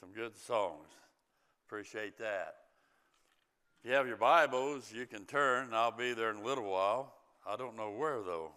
Some 0.00 0.12
good 0.12 0.36
songs. 0.36 0.86
Appreciate 1.66 2.18
that. 2.18 2.54
If 3.80 3.90
you 3.90 3.96
have 3.96 4.06
your 4.06 4.16
Bibles, 4.16 4.92
you 4.94 5.06
can 5.06 5.24
turn. 5.24 5.70
I'll 5.72 5.90
be 5.90 6.12
there 6.12 6.30
in 6.30 6.36
a 6.36 6.44
little 6.44 6.70
while. 6.70 7.14
I 7.44 7.56
don't 7.56 7.76
know 7.76 7.90
where, 7.90 8.20
though. 8.22 8.52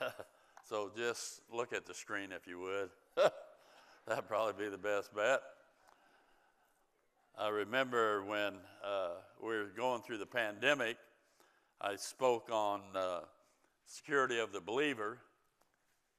so 0.68 0.92
just 0.96 1.40
look 1.52 1.72
at 1.72 1.86
the 1.86 1.94
screen 1.94 2.30
if 2.30 2.46
you 2.46 2.60
would. 2.60 2.90
That'd 4.06 4.28
probably 4.28 4.64
be 4.64 4.70
the 4.70 4.78
best 4.78 5.12
bet. 5.12 5.40
I 7.36 7.48
remember 7.48 8.22
when 8.24 8.54
uh, 8.84 9.08
we 9.42 9.48
were 9.48 9.72
going 9.76 10.02
through 10.02 10.18
the 10.18 10.26
pandemic, 10.26 10.98
I 11.80 11.96
spoke 11.96 12.48
on 12.52 12.80
uh, 12.94 13.20
security 13.86 14.38
of 14.38 14.52
the 14.52 14.60
believer, 14.60 15.18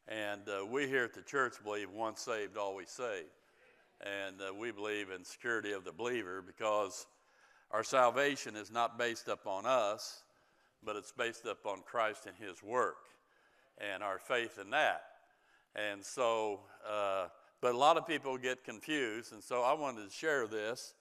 and 0.07 0.41
uh, 0.49 0.65
we 0.65 0.87
here 0.87 1.05
at 1.05 1.13
the 1.13 1.21
church 1.21 1.55
believe 1.63 1.89
once 1.89 2.21
saved, 2.21 2.57
always 2.57 2.89
saved. 2.89 3.27
And 4.01 4.35
uh, 4.41 4.53
we 4.53 4.71
believe 4.71 5.09
in 5.09 5.23
security 5.23 5.71
of 5.71 5.85
the 5.85 5.93
believer 5.93 6.43
because 6.45 7.07
our 7.71 7.83
salvation 7.83 8.55
is 8.55 8.69
not 8.69 8.97
based 8.97 9.29
upon 9.29 9.65
us, 9.65 10.23
but 10.83 10.95
it's 10.95 11.11
based 11.11 11.45
upon 11.45 11.81
Christ 11.85 12.25
and 12.25 12.35
His 12.35 12.61
work 12.61 12.97
and 13.77 14.03
our 14.03 14.19
faith 14.19 14.59
in 14.59 14.69
that. 14.71 15.03
And 15.75 16.03
so, 16.03 16.59
uh, 16.87 17.27
but 17.61 17.73
a 17.73 17.77
lot 17.77 17.97
of 17.97 18.05
people 18.05 18.37
get 18.37 18.63
confused, 18.63 19.31
and 19.31 19.41
so 19.41 19.61
I 19.61 19.73
wanted 19.73 20.05
to 20.05 20.13
share 20.13 20.47
this. 20.47 20.93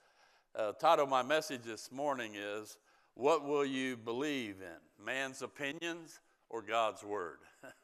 Uh, 0.55 0.73
title 0.73 1.05
of 1.05 1.11
my 1.11 1.23
message 1.23 1.63
this 1.65 1.91
morning 1.91 2.35
is 2.37 2.79
What 3.15 3.45
Will 3.45 3.65
You 3.65 3.97
Believe 3.97 4.57
in? 4.61 5.05
Man's 5.05 5.43
Opinions 5.43 6.21
or 6.49 6.63
God's 6.63 7.03
Word? 7.03 7.39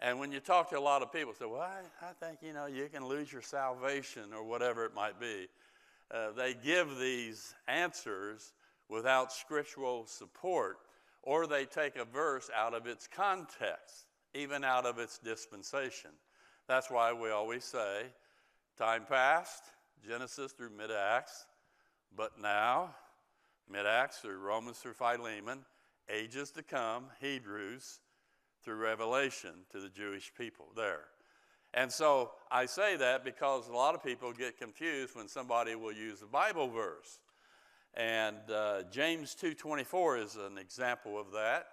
and 0.00 0.18
when 0.18 0.30
you 0.30 0.40
talk 0.40 0.70
to 0.70 0.78
a 0.78 0.80
lot 0.80 1.02
of 1.02 1.12
people, 1.12 1.32
say, 1.32 1.46
Well, 1.46 1.60
I, 1.60 1.80
I 2.02 2.12
think, 2.12 2.40
you 2.42 2.52
know, 2.52 2.66
you 2.66 2.88
can 2.92 3.06
lose 3.06 3.32
your 3.32 3.42
salvation 3.42 4.32
or 4.34 4.44
whatever 4.44 4.84
it 4.84 4.94
might 4.94 5.18
be. 5.18 5.48
Uh, 6.10 6.32
they 6.36 6.54
give 6.54 6.98
these 6.98 7.54
answers 7.66 8.52
without 8.88 9.32
scriptural 9.32 10.06
support, 10.06 10.78
or 11.22 11.46
they 11.46 11.64
take 11.64 11.96
a 11.96 12.04
verse 12.04 12.50
out 12.54 12.74
of 12.74 12.86
its 12.86 13.08
context, 13.08 14.06
even 14.34 14.62
out 14.62 14.86
of 14.86 14.98
its 14.98 15.18
dispensation. 15.18 16.10
That's 16.68 16.90
why 16.90 17.12
we 17.12 17.30
always 17.30 17.64
say, 17.64 18.02
time 18.78 19.04
past, 19.08 19.64
Genesis 20.06 20.52
through 20.52 20.70
mid 20.70 20.90
Acts, 20.90 21.46
but 22.14 22.40
now, 22.40 22.94
mid 23.68 23.86
Acts 23.86 24.18
through 24.18 24.38
Romans 24.38 24.78
through 24.78 24.94
Philemon, 24.94 25.64
ages 26.08 26.50
to 26.52 26.62
come, 26.62 27.06
Hebrews 27.20 28.00
through 28.66 28.74
Revelation 28.74 29.50
to 29.70 29.78
the 29.78 29.88
Jewish 29.88 30.32
people 30.36 30.66
there. 30.74 31.04
And 31.72 31.90
so 31.90 32.32
I 32.50 32.66
say 32.66 32.96
that 32.96 33.24
because 33.24 33.68
a 33.68 33.72
lot 33.72 33.94
of 33.94 34.02
people 34.02 34.32
get 34.32 34.58
confused 34.58 35.14
when 35.14 35.28
somebody 35.28 35.76
will 35.76 35.92
use 35.92 36.20
a 36.22 36.26
Bible 36.26 36.66
verse. 36.66 37.20
And 37.94 38.38
uh, 38.52 38.82
James 38.90 39.36
2.24 39.40 40.24
is 40.24 40.34
an 40.34 40.58
example 40.58 41.16
of 41.16 41.30
that. 41.30 41.68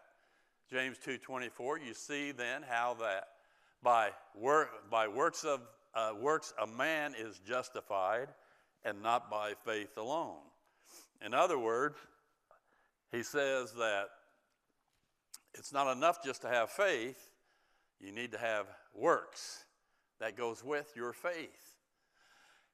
James 0.69 0.97
2.24, 1.03 1.83
you 1.83 1.95
see 1.95 2.31
then 2.31 2.61
how 2.61 2.95
that 2.99 3.29
by, 3.81 4.11
work, 4.35 4.91
by 4.91 5.07
works, 5.07 5.43
of, 5.43 5.61
uh, 5.95 6.11
works 6.21 6.53
a 6.61 6.67
man 6.67 7.15
is 7.19 7.39
justified 7.39 8.27
and 8.85 9.01
not 9.01 9.31
by 9.31 9.53
faith 9.65 9.97
alone. 9.97 10.41
In 11.25 11.33
other 11.33 11.57
words, 11.57 11.97
he 13.11 13.23
says 13.23 13.71
that 13.73 14.09
it's 15.53 15.71
not 15.71 15.91
enough 15.95 16.23
just 16.23 16.41
to 16.41 16.49
have 16.49 16.69
faith, 16.69 17.31
you 17.99 18.11
need 18.11 18.31
to 18.31 18.37
have 18.37 18.67
works 18.93 19.65
that 20.19 20.37
goes 20.37 20.63
with 20.63 20.91
your 20.95 21.13
faith. 21.13 21.77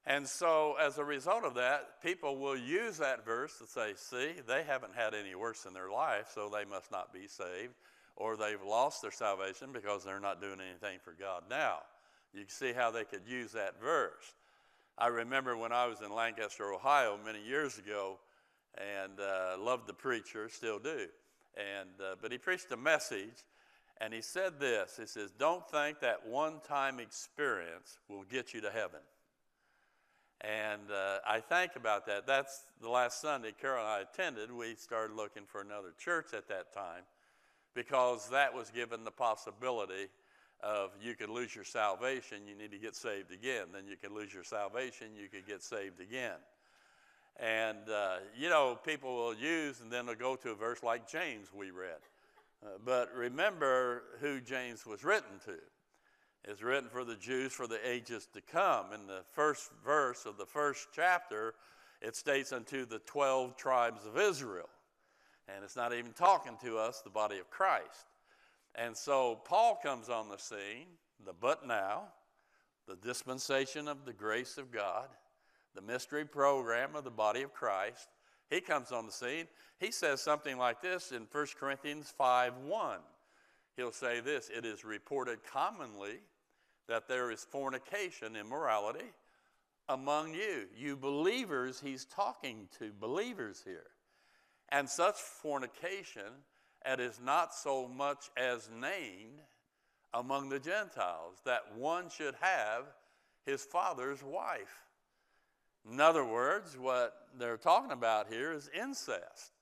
And 0.06 0.26
so, 0.26 0.76
as 0.80 0.96
a 0.96 1.04
result 1.04 1.44
of 1.44 1.54
that, 1.54 2.02
people 2.02 2.38
will 2.38 2.56
use 2.56 2.98
that 2.98 3.24
verse 3.24 3.58
to 3.58 3.66
say, 3.66 3.92
see, 3.96 4.40
they 4.46 4.62
haven't 4.62 4.94
had 4.94 5.14
any 5.14 5.34
works 5.34 5.66
in 5.66 5.74
their 5.74 5.90
life, 5.90 6.30
so 6.34 6.48
they 6.48 6.64
must 6.64 6.90
not 6.90 7.12
be 7.12 7.26
saved, 7.26 7.74
or 8.16 8.36
they've 8.36 8.62
lost 8.66 9.02
their 9.02 9.10
salvation 9.10 9.72
because 9.72 10.02
they're 10.02 10.20
not 10.20 10.40
doing 10.40 10.58
anything 10.60 10.98
for 11.04 11.12
God 11.12 11.42
now. 11.50 11.80
You 12.32 12.40
can 12.40 12.48
see 12.48 12.72
how 12.72 12.90
they 12.90 13.04
could 13.04 13.26
use 13.26 13.52
that 13.52 13.80
verse. 13.80 14.34
I 14.96 15.08
remember 15.08 15.56
when 15.56 15.72
I 15.72 15.86
was 15.86 16.00
in 16.00 16.14
Lancaster, 16.14 16.72
Ohio, 16.72 17.18
many 17.24 17.42
years 17.42 17.78
ago, 17.78 18.18
and 18.76 19.18
uh, 19.20 19.56
loved 19.58 19.86
the 19.86 19.94
preacher, 19.94 20.48
still 20.48 20.78
do. 20.78 21.06
And, 21.56 21.90
uh, 22.00 22.16
but 22.20 22.32
he 22.32 22.38
preached 22.38 22.70
a 22.72 22.76
message, 22.76 23.44
and 24.00 24.14
he 24.14 24.22
said 24.22 24.58
this 24.58 24.96
He 24.98 25.06
says, 25.06 25.30
Don't 25.38 25.68
think 25.68 26.00
that 26.00 26.26
one 26.26 26.60
time 26.66 27.00
experience 27.00 27.98
will 28.08 28.24
get 28.24 28.54
you 28.54 28.60
to 28.62 28.70
heaven. 28.70 29.00
And 30.42 30.90
uh, 30.90 31.18
I 31.28 31.40
think 31.40 31.76
about 31.76 32.06
that. 32.06 32.26
That's 32.26 32.64
the 32.80 32.88
last 32.88 33.20
Sunday 33.20 33.52
Carol 33.60 33.80
and 33.80 33.88
I 33.88 34.00
attended. 34.00 34.50
We 34.50 34.74
started 34.74 35.14
looking 35.14 35.42
for 35.44 35.60
another 35.60 35.92
church 35.98 36.32
at 36.32 36.48
that 36.48 36.72
time 36.72 37.02
because 37.74 38.28
that 38.30 38.54
was 38.54 38.70
given 38.70 39.04
the 39.04 39.10
possibility 39.10 40.08
of 40.62 40.90
you 41.00 41.14
could 41.14 41.30
lose 41.30 41.54
your 41.54 41.64
salvation, 41.64 42.46
you 42.46 42.54
need 42.54 42.70
to 42.70 42.78
get 42.78 42.94
saved 42.94 43.32
again. 43.32 43.66
Then 43.72 43.86
you 43.86 43.96
could 43.96 44.12
lose 44.12 44.32
your 44.32 44.44
salvation, 44.44 45.08
you 45.14 45.28
could 45.28 45.46
get 45.46 45.62
saved 45.62 46.00
again. 46.00 46.36
And, 47.40 47.88
uh, 47.88 48.16
you 48.38 48.50
know, 48.50 48.78
people 48.84 49.16
will 49.16 49.34
use 49.34 49.80
and 49.80 49.90
then 49.90 50.04
they'll 50.04 50.14
go 50.14 50.36
to 50.36 50.50
a 50.50 50.54
verse 50.54 50.82
like 50.82 51.10
James 51.10 51.48
we 51.54 51.70
read. 51.70 51.98
Uh, 52.62 52.68
but 52.84 53.14
remember 53.14 54.02
who 54.20 54.40
James 54.40 54.84
was 54.84 55.02
written 55.02 55.38
to. 55.46 55.54
It's 56.44 56.62
written 56.62 56.90
for 56.90 57.04
the 57.04 57.16
Jews 57.16 57.52
for 57.52 57.66
the 57.66 57.78
ages 57.86 58.28
to 58.34 58.42
come. 58.42 58.92
In 58.92 59.06
the 59.06 59.22
first 59.32 59.70
verse 59.84 60.26
of 60.26 60.36
the 60.36 60.44
first 60.44 60.88
chapter, 60.94 61.54
it 62.02 62.14
states 62.14 62.52
unto 62.52 62.84
the 62.84 62.98
12 63.00 63.56
tribes 63.56 64.04
of 64.04 64.18
Israel. 64.18 64.68
And 65.48 65.64
it's 65.64 65.76
not 65.76 65.94
even 65.94 66.12
talking 66.12 66.56
to 66.62 66.76
us, 66.76 67.00
the 67.00 67.10
body 67.10 67.38
of 67.38 67.50
Christ. 67.50 68.06
And 68.74 68.96
so 68.96 69.40
Paul 69.44 69.78
comes 69.82 70.08
on 70.08 70.28
the 70.28 70.36
scene, 70.36 70.86
the 71.24 71.32
but 71.32 71.66
now, 71.66 72.04
the 72.86 72.96
dispensation 72.96 73.88
of 73.88 74.04
the 74.04 74.12
grace 74.12 74.58
of 74.58 74.70
God, 74.70 75.08
the 75.74 75.82
mystery 75.82 76.24
program 76.24 76.96
of 76.96 77.04
the 77.04 77.10
body 77.10 77.42
of 77.42 77.52
Christ. 77.52 78.08
He 78.48 78.60
comes 78.60 78.92
on 78.92 79.06
the 79.06 79.12
scene. 79.12 79.46
He 79.78 79.90
says 79.92 80.20
something 80.20 80.58
like 80.58 80.82
this 80.82 81.12
in 81.12 81.26
1 81.30 81.46
Corinthians 81.58 82.12
5 82.16 82.56
1. 82.58 82.98
He'll 83.76 83.92
say 83.92 84.20
this 84.20 84.50
It 84.54 84.64
is 84.64 84.84
reported 84.84 85.38
commonly 85.44 86.18
that 86.88 87.08
there 87.08 87.30
is 87.30 87.44
fornication, 87.44 88.36
immorality 88.36 89.12
among 89.88 90.34
you. 90.34 90.66
You 90.76 90.96
believers, 90.96 91.80
he's 91.80 92.04
talking 92.04 92.68
to 92.78 92.90
believers 92.98 93.62
here. 93.64 93.86
And 94.70 94.88
such 94.88 95.16
fornication 95.16 96.44
and 96.82 97.00
is 97.00 97.20
not 97.22 97.54
so 97.54 97.88
much 97.88 98.30
as 98.36 98.68
named 98.80 99.40
among 100.14 100.48
the 100.48 100.58
Gentiles, 100.58 101.38
that 101.44 101.76
one 101.76 102.08
should 102.08 102.34
have 102.40 102.84
his 103.44 103.64
father's 103.64 104.22
wife. 104.22 104.89
In 105.88 106.00
other 106.00 106.24
words, 106.24 106.76
what 106.78 107.28
they're 107.38 107.56
talking 107.56 107.92
about 107.92 108.26
here 108.28 108.52
is 108.52 108.68
incest. 108.78 109.52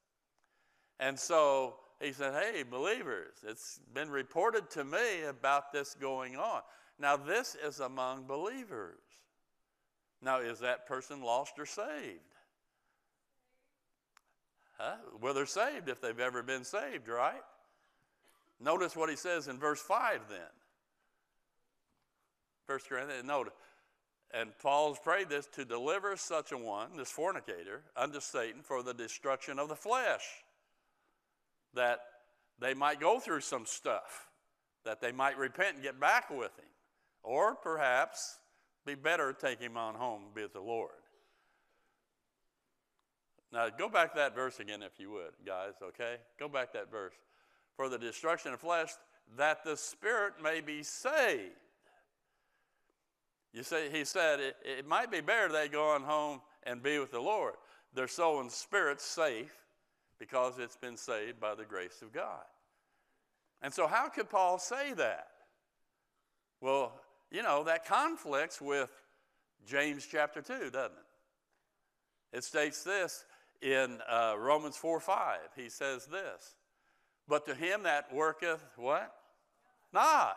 And 0.99 1.19
so 1.19 1.77
he 2.01 2.13
said, 2.13 2.35
Hey, 2.35 2.63
believers, 2.63 3.35
it's 3.47 3.81
been 3.95 4.11
reported 4.11 4.71
to 4.71 4.85
me 4.85 5.25
about 5.29 5.73
this 5.73 5.95
going 5.95 6.37
on. 6.37 6.63
Now, 6.99 7.17
this 7.17 7.57
is 7.65 7.81
among 7.81 8.25
believers. 8.25 8.99
Now, 10.21 10.41
is 10.41 10.59
that 10.61 10.87
person 10.87 11.23
lost 11.23 11.59
or 11.59 11.67
saved? 11.67 12.21
Huh? 14.79 14.97
Well, 15.21 15.35
they're 15.35 15.47
saved 15.47 15.89
if 15.89 16.01
they've 16.01 16.19
ever 16.19 16.43
been 16.43 16.65
saved, 16.65 17.09
right? 17.09 17.43
Notice 18.61 18.97
what 18.97 19.11
he 19.11 19.17
says 19.17 19.47
in 19.47 19.59
verse 19.59 19.81
5 19.81 20.23
then. 20.29 20.39
First 22.67 22.89
Corinthians, 22.89 23.25
note, 23.25 23.53
and 24.33 24.51
Paul's 24.59 24.99
prayed 24.99 25.29
this 25.29 25.47
to 25.53 25.65
deliver 25.65 26.17
such 26.17 26.53
a 26.53 26.59
one, 26.59 26.97
this 26.97 27.11
fornicator, 27.11 27.83
unto 27.97 28.21
Satan 28.21 28.63
for 28.63 28.83
the 28.83 28.95
destruction 28.95 29.59
of 29.59 29.69
the 29.69 29.77
flesh, 29.77 30.25
that 31.75 32.01
they 32.59 32.75
might 32.75 33.01
go 33.01 33.19
through 33.21 33.41
some 33.41 33.65
stuff, 33.65 34.29
that 34.85 35.01
they 35.01 35.13
might 35.13 35.39
repent 35.39 35.77
and 35.77 35.83
get 35.83 35.99
back 35.99 36.31
with 36.31 36.57
him, 36.59 36.69
or 37.23 37.55
perhaps 37.55 38.39
be 38.85 38.95
better 38.95 39.33
take 39.33 39.61
him 39.61 39.77
on 39.77 39.95
home 39.95 40.25
be 40.35 40.43
with 40.43 40.53
the 40.53 40.61
Lord. 40.61 40.91
Now, 43.53 43.69
go 43.71 43.89
back 43.89 44.15
that 44.15 44.35
verse 44.35 44.61
again, 44.61 44.83
if 44.83 44.99
you 44.99 45.11
would, 45.11 45.33
guys, 45.47 45.73
okay? 45.83 46.17
Go 46.39 46.49
back 46.49 46.73
that 46.75 46.91
verse. 46.91 47.15
For 47.77 47.89
the 47.89 47.99
destruction 47.99 48.53
of 48.53 48.61
flesh, 48.61 48.91
that 49.37 49.65
the 49.65 49.77
spirit 49.77 50.35
may 50.43 50.61
be 50.61 50.83
saved. 50.83 51.53
You 53.53 53.63
see, 53.63 53.89
he 53.91 54.05
said 54.05 54.41
it, 54.41 54.57
it 54.63 54.87
might 54.87 55.11
be 55.11 55.21
better 55.21 55.51
they 55.51 55.69
go 55.69 55.91
on 55.91 56.03
home 56.03 56.41
and 56.65 56.83
be 56.83 56.99
with 56.99 57.11
the 57.11 57.21
Lord. 57.21 57.55
Their 57.95 58.09
soul 58.09 58.41
and 58.41 58.51
spirit 58.51 59.01
safe 59.01 59.55
because 60.19 60.59
it's 60.59 60.77
been 60.77 60.97
saved 60.97 61.41
by 61.41 61.55
the 61.55 61.65
grace 61.65 62.03
of 62.03 62.13
God. 62.13 62.45
And 63.63 63.73
so, 63.73 63.87
how 63.87 64.09
could 64.09 64.29
Paul 64.29 64.59
say 64.59 64.93
that? 64.95 65.29
Well, 66.61 66.93
you 67.31 67.43
know, 67.43 67.65
that 67.65 67.87
conflicts 67.87 68.61
with 68.61 68.91
James 69.67 70.07
chapter 70.11 70.41
2, 70.41 70.71
doesn't 70.71 70.93
it? 70.93 72.37
It 72.37 72.45
states 72.45 72.83
this 72.83 73.25
in 73.63 73.99
uh, 74.09 74.35
Romans 74.39 74.77
4 74.77 75.01
5. 75.01 75.39
He 75.57 75.69
says 75.69 76.07
this, 76.07 76.57
But 77.27 77.47
to 77.47 77.55
him 77.55 77.85
that 77.85 78.13
worketh 78.13 78.65
what? 78.77 79.13
Not, 79.93 80.37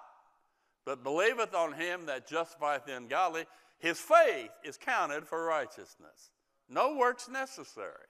but 0.85 1.03
believeth 1.03 1.53
on 1.53 1.73
him 1.73 2.05
that 2.07 2.27
justifieth 2.27 2.85
the 2.85 2.95
ungodly, 2.95 3.45
his 3.79 3.99
faith 3.99 4.51
is 4.63 4.77
counted 4.77 5.27
for 5.27 5.45
righteousness. 5.45 6.31
No 6.69 6.95
works 6.95 7.27
necessary. 7.29 8.07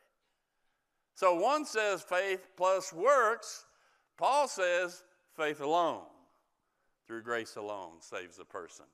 So 1.16 1.36
one 1.36 1.66
says 1.66 2.02
faith 2.02 2.48
plus 2.58 2.94
works. 2.94 3.66
Paul 4.18 4.48
says 4.48 5.04
faith 5.36 5.62
alone, 5.62 6.04
through 7.08 7.24
grace 7.24 7.56
alone, 7.56 7.94
saves 8.00 8.40
a 8.40 8.46
person. 8.46 8.86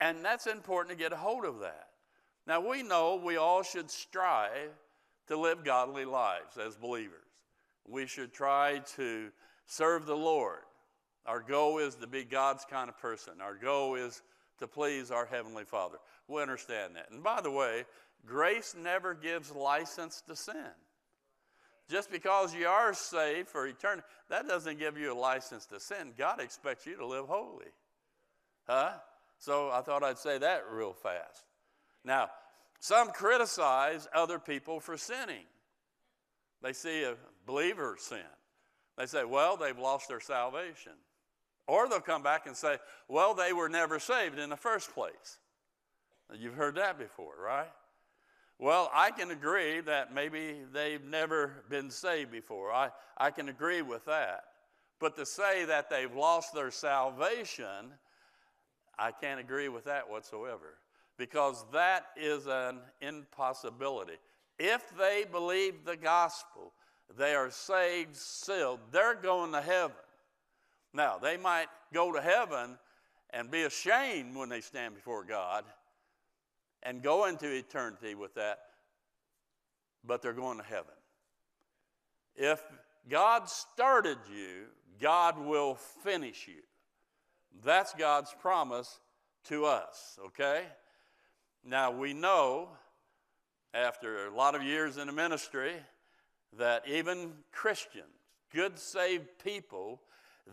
And 0.00 0.24
that's 0.24 0.46
important 0.46 0.96
to 0.96 1.02
get 1.02 1.12
a 1.12 1.16
hold 1.16 1.44
of 1.44 1.60
that. 1.60 1.88
Now 2.46 2.60
we 2.60 2.82
know 2.82 3.20
we 3.22 3.36
all 3.36 3.62
should 3.62 3.90
strive 3.90 4.70
to 5.28 5.38
live 5.38 5.64
godly 5.64 6.04
lives 6.04 6.58
as 6.58 6.76
believers. 6.76 7.20
We 7.86 8.06
should 8.06 8.32
try 8.32 8.80
to 8.96 9.30
serve 9.66 10.06
the 10.06 10.16
Lord. 10.16 10.62
Our 11.26 11.40
goal 11.40 11.78
is 11.78 11.94
to 11.96 12.06
be 12.06 12.24
God's 12.24 12.64
kind 12.64 12.88
of 12.88 12.98
person. 12.98 13.34
Our 13.40 13.54
goal 13.54 13.94
is 13.94 14.22
to 14.58 14.66
please 14.66 15.10
our 15.10 15.26
Heavenly 15.26 15.64
Father. 15.64 15.98
We 16.28 16.42
understand 16.42 16.96
that. 16.96 17.10
And 17.10 17.22
by 17.22 17.40
the 17.40 17.50
way, 17.50 17.84
grace 18.26 18.74
never 18.80 19.14
gives 19.14 19.50
license 19.50 20.22
to 20.26 20.36
sin. 20.36 20.72
Just 21.90 22.10
because 22.10 22.54
you 22.54 22.66
are 22.66 22.94
saved 22.94 23.48
for 23.48 23.66
eternity, 23.66 24.06
that 24.30 24.48
doesn't 24.48 24.78
give 24.78 24.96
you 24.96 25.12
a 25.12 25.18
license 25.18 25.66
to 25.66 25.80
sin. 25.80 26.12
God 26.16 26.40
expects 26.40 26.86
you 26.86 26.96
to 26.96 27.06
live 27.06 27.26
holy. 27.26 27.66
Huh? 28.66 28.92
So 29.38 29.70
I 29.70 29.82
thought 29.82 30.02
I'd 30.02 30.18
say 30.18 30.38
that 30.38 30.64
real 30.70 30.94
fast. 30.94 31.44
Now, 32.04 32.30
some 32.80 33.08
criticize 33.08 34.08
other 34.14 34.38
people 34.38 34.80
for 34.80 34.96
sinning. 34.96 35.44
They 36.62 36.72
see 36.72 37.04
a 37.04 37.14
believer 37.46 37.96
sin. 37.98 38.18
They 38.96 39.06
say, 39.06 39.24
well, 39.24 39.56
they've 39.56 39.78
lost 39.78 40.08
their 40.08 40.20
salvation. 40.20 40.92
Or 41.66 41.88
they'll 41.88 42.00
come 42.00 42.22
back 42.22 42.46
and 42.46 42.56
say, 42.56 42.78
well, 43.08 43.34
they 43.34 43.52
were 43.52 43.68
never 43.68 43.98
saved 43.98 44.38
in 44.38 44.50
the 44.50 44.56
first 44.56 44.92
place. 44.94 45.38
You've 46.34 46.54
heard 46.54 46.76
that 46.76 46.98
before, 46.98 47.34
right? 47.42 47.70
Well, 48.58 48.90
I 48.94 49.10
can 49.10 49.30
agree 49.30 49.80
that 49.80 50.14
maybe 50.14 50.56
they've 50.72 51.04
never 51.04 51.64
been 51.68 51.90
saved 51.90 52.30
before. 52.30 52.72
I, 52.72 52.90
I 53.16 53.30
can 53.30 53.48
agree 53.48 53.82
with 53.82 54.04
that. 54.06 54.44
But 55.00 55.16
to 55.16 55.26
say 55.26 55.64
that 55.64 55.90
they've 55.90 56.14
lost 56.14 56.54
their 56.54 56.70
salvation, 56.70 57.92
I 58.98 59.10
can't 59.10 59.40
agree 59.40 59.68
with 59.68 59.84
that 59.84 60.08
whatsoever 60.08 60.78
because 61.18 61.64
that 61.72 62.06
is 62.16 62.46
an 62.46 62.78
impossibility. 63.00 64.18
If 64.58 64.96
they 64.96 65.24
believe 65.30 65.84
the 65.84 65.96
gospel, 65.96 66.72
they 67.16 67.34
are 67.34 67.50
saved, 67.50 68.16
sealed, 68.16 68.80
they're 68.92 69.14
going 69.14 69.52
to 69.52 69.60
heaven. 69.60 69.96
Now, 70.94 71.18
they 71.18 71.36
might 71.36 71.66
go 71.92 72.12
to 72.12 72.20
heaven 72.20 72.78
and 73.30 73.50
be 73.50 73.62
ashamed 73.62 74.36
when 74.36 74.48
they 74.48 74.60
stand 74.60 74.94
before 74.94 75.24
God 75.24 75.64
and 76.84 77.02
go 77.02 77.26
into 77.26 77.50
eternity 77.50 78.14
with 78.14 78.34
that, 78.34 78.60
but 80.04 80.22
they're 80.22 80.32
going 80.32 80.58
to 80.58 80.64
heaven. 80.64 80.94
If 82.36 82.62
God 83.08 83.48
started 83.48 84.18
you, 84.32 84.66
God 85.00 85.36
will 85.36 85.74
finish 85.74 86.46
you. 86.46 86.62
That's 87.64 87.92
God's 87.94 88.34
promise 88.40 89.00
to 89.48 89.64
us, 89.64 90.18
okay? 90.26 90.62
Now, 91.64 91.90
we 91.90 92.12
know 92.12 92.68
after 93.72 94.28
a 94.28 94.34
lot 94.34 94.54
of 94.54 94.62
years 94.62 94.96
in 94.96 95.08
the 95.08 95.12
ministry 95.12 95.72
that 96.56 96.86
even 96.86 97.32
Christians, 97.50 98.06
good 98.52 98.78
saved 98.78 99.26
people, 99.42 100.00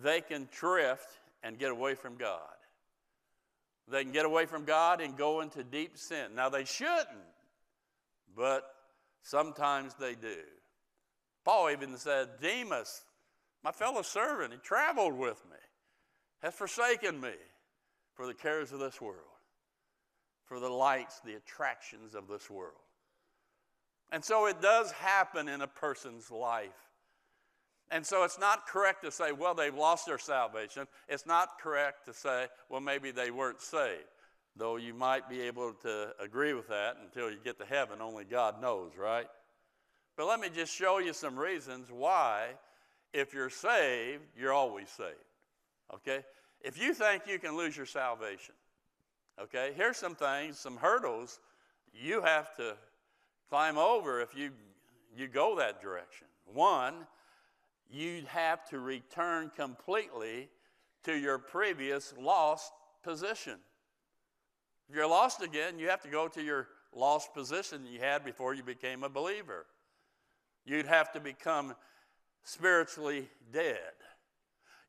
they 0.03 0.21
can 0.21 0.47
drift 0.51 1.07
and 1.43 1.57
get 1.57 1.71
away 1.71 1.95
from 1.95 2.15
God. 2.15 2.39
They 3.87 4.03
can 4.03 4.13
get 4.13 4.25
away 4.25 4.45
from 4.45 4.63
God 4.63 5.01
and 5.01 5.17
go 5.17 5.41
into 5.41 5.63
deep 5.63 5.97
sin. 5.97 6.35
Now, 6.35 6.49
they 6.49 6.63
shouldn't, 6.63 7.07
but 8.35 8.63
sometimes 9.21 9.95
they 9.95 10.15
do. 10.15 10.37
Paul 11.43 11.71
even 11.71 11.97
said, 11.97 12.29
Demas, 12.41 13.01
my 13.63 13.71
fellow 13.71 14.01
servant, 14.01 14.53
he 14.53 14.59
traveled 14.59 15.17
with 15.17 15.43
me, 15.49 15.57
has 16.41 16.53
forsaken 16.53 17.19
me 17.19 17.33
for 18.13 18.27
the 18.27 18.33
cares 18.33 18.71
of 18.71 18.79
this 18.79 19.01
world, 19.01 19.17
for 20.45 20.59
the 20.59 20.69
lights, 20.69 21.19
the 21.25 21.35
attractions 21.35 22.15
of 22.15 22.27
this 22.27 22.49
world. 22.49 22.75
And 24.11 24.23
so 24.23 24.45
it 24.45 24.61
does 24.61 24.91
happen 24.91 25.47
in 25.47 25.61
a 25.61 25.67
person's 25.67 26.29
life. 26.29 26.69
And 27.91 28.05
so 28.05 28.23
it's 28.23 28.39
not 28.39 28.67
correct 28.67 29.03
to 29.03 29.11
say, 29.11 29.33
well, 29.33 29.53
they've 29.53 29.75
lost 29.75 30.05
their 30.05 30.17
salvation. 30.17 30.87
It's 31.09 31.25
not 31.25 31.59
correct 31.61 32.05
to 32.05 32.13
say, 32.13 32.47
well, 32.69 32.79
maybe 32.79 33.11
they 33.11 33.31
weren't 33.31 33.61
saved. 33.61 34.05
Though 34.55 34.77
you 34.77 34.93
might 34.93 35.29
be 35.29 35.41
able 35.41 35.73
to 35.83 36.13
agree 36.19 36.53
with 36.53 36.69
that 36.69 36.97
until 37.03 37.29
you 37.29 37.37
get 37.43 37.59
to 37.59 37.65
heaven, 37.65 38.01
only 38.01 38.23
God 38.23 38.61
knows, 38.61 38.91
right? 38.97 39.27
But 40.15 40.27
let 40.27 40.39
me 40.39 40.47
just 40.53 40.73
show 40.73 40.99
you 40.99 41.13
some 41.13 41.37
reasons 41.37 41.87
why, 41.91 42.47
if 43.13 43.33
you're 43.33 43.49
saved, 43.49 44.23
you're 44.37 44.53
always 44.53 44.89
saved. 44.89 45.15
Okay? 45.93 46.23
If 46.61 46.81
you 46.81 46.93
think 46.93 47.23
you 47.27 47.39
can 47.39 47.57
lose 47.57 47.75
your 47.75 47.85
salvation, 47.85 48.55
okay, 49.41 49.71
here's 49.75 49.97
some 49.97 50.15
things, 50.15 50.59
some 50.59 50.77
hurdles 50.77 51.39
you 51.93 52.21
have 52.21 52.55
to 52.55 52.75
climb 53.49 53.77
over 53.77 54.21
if 54.21 54.35
you, 54.35 54.51
you 55.15 55.27
go 55.27 55.57
that 55.57 55.81
direction. 55.81 56.27
One, 56.45 56.93
you'd 57.91 58.25
have 58.25 58.67
to 58.69 58.79
return 58.79 59.51
completely 59.55 60.49
to 61.03 61.15
your 61.15 61.37
previous 61.37 62.13
lost 62.19 62.71
position. 63.03 63.57
If 64.89 64.95
you're 64.95 65.07
lost 65.07 65.41
again, 65.41 65.79
you 65.79 65.89
have 65.89 66.01
to 66.01 66.09
go 66.09 66.27
to 66.27 66.41
your 66.41 66.67
lost 66.93 67.33
position 67.33 67.85
you 67.85 67.99
had 67.99 68.23
before 68.23 68.53
you 68.53 68.63
became 68.63 69.03
a 69.03 69.09
believer. 69.09 69.65
You'd 70.65 70.85
have 70.85 71.11
to 71.13 71.19
become 71.19 71.75
spiritually 72.43 73.29
dead. 73.51 73.93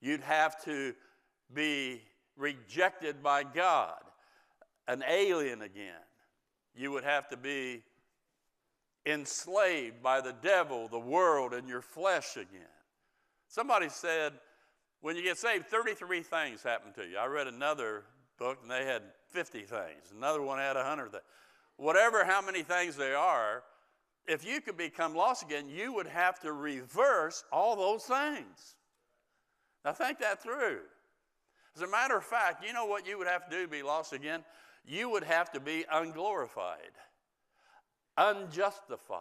You'd 0.00 0.22
have 0.22 0.62
to 0.64 0.94
be 1.54 2.02
rejected 2.36 3.22
by 3.22 3.44
God, 3.44 4.00
an 4.88 5.04
alien 5.08 5.62
again. 5.62 5.94
You 6.74 6.90
would 6.92 7.04
have 7.04 7.28
to 7.28 7.36
be 7.36 7.82
enslaved 9.06 10.02
by 10.02 10.20
the 10.20 10.34
devil, 10.42 10.88
the 10.88 10.98
world, 10.98 11.52
and 11.52 11.68
your 11.68 11.82
flesh 11.82 12.36
again. 12.36 12.66
Somebody 13.52 13.90
said, 13.90 14.32
when 15.02 15.14
you 15.14 15.22
get 15.22 15.36
saved, 15.36 15.66
33 15.66 16.22
things 16.22 16.62
happen 16.62 16.90
to 16.94 17.06
you. 17.06 17.18
I 17.18 17.26
read 17.26 17.46
another 17.46 18.04
book 18.38 18.56
and 18.62 18.70
they 18.70 18.86
had 18.86 19.02
50 19.28 19.60
things. 19.64 20.10
Another 20.16 20.40
one 20.40 20.58
had 20.58 20.74
100 20.74 21.10
things. 21.10 21.22
Whatever 21.76 22.24
how 22.24 22.40
many 22.40 22.62
things 22.62 22.96
they 22.96 23.12
are, 23.12 23.62
if 24.26 24.42
you 24.42 24.62
could 24.62 24.78
become 24.78 25.14
lost 25.14 25.42
again, 25.42 25.68
you 25.68 25.92
would 25.92 26.06
have 26.06 26.40
to 26.40 26.52
reverse 26.54 27.44
all 27.52 27.76
those 27.76 28.04
things. 28.04 28.76
Now 29.84 29.92
think 29.92 30.18
that 30.20 30.42
through. 30.42 30.78
As 31.76 31.82
a 31.82 31.88
matter 31.88 32.16
of 32.16 32.24
fact, 32.24 32.64
you 32.66 32.72
know 32.72 32.86
what 32.86 33.06
you 33.06 33.18
would 33.18 33.28
have 33.28 33.44
to 33.50 33.54
do 33.54 33.64
to 33.64 33.68
be 33.68 33.82
lost 33.82 34.14
again? 34.14 34.44
You 34.86 35.10
would 35.10 35.24
have 35.24 35.52
to 35.52 35.60
be 35.60 35.84
unglorified, 35.92 36.92
unjustified, 38.16 39.20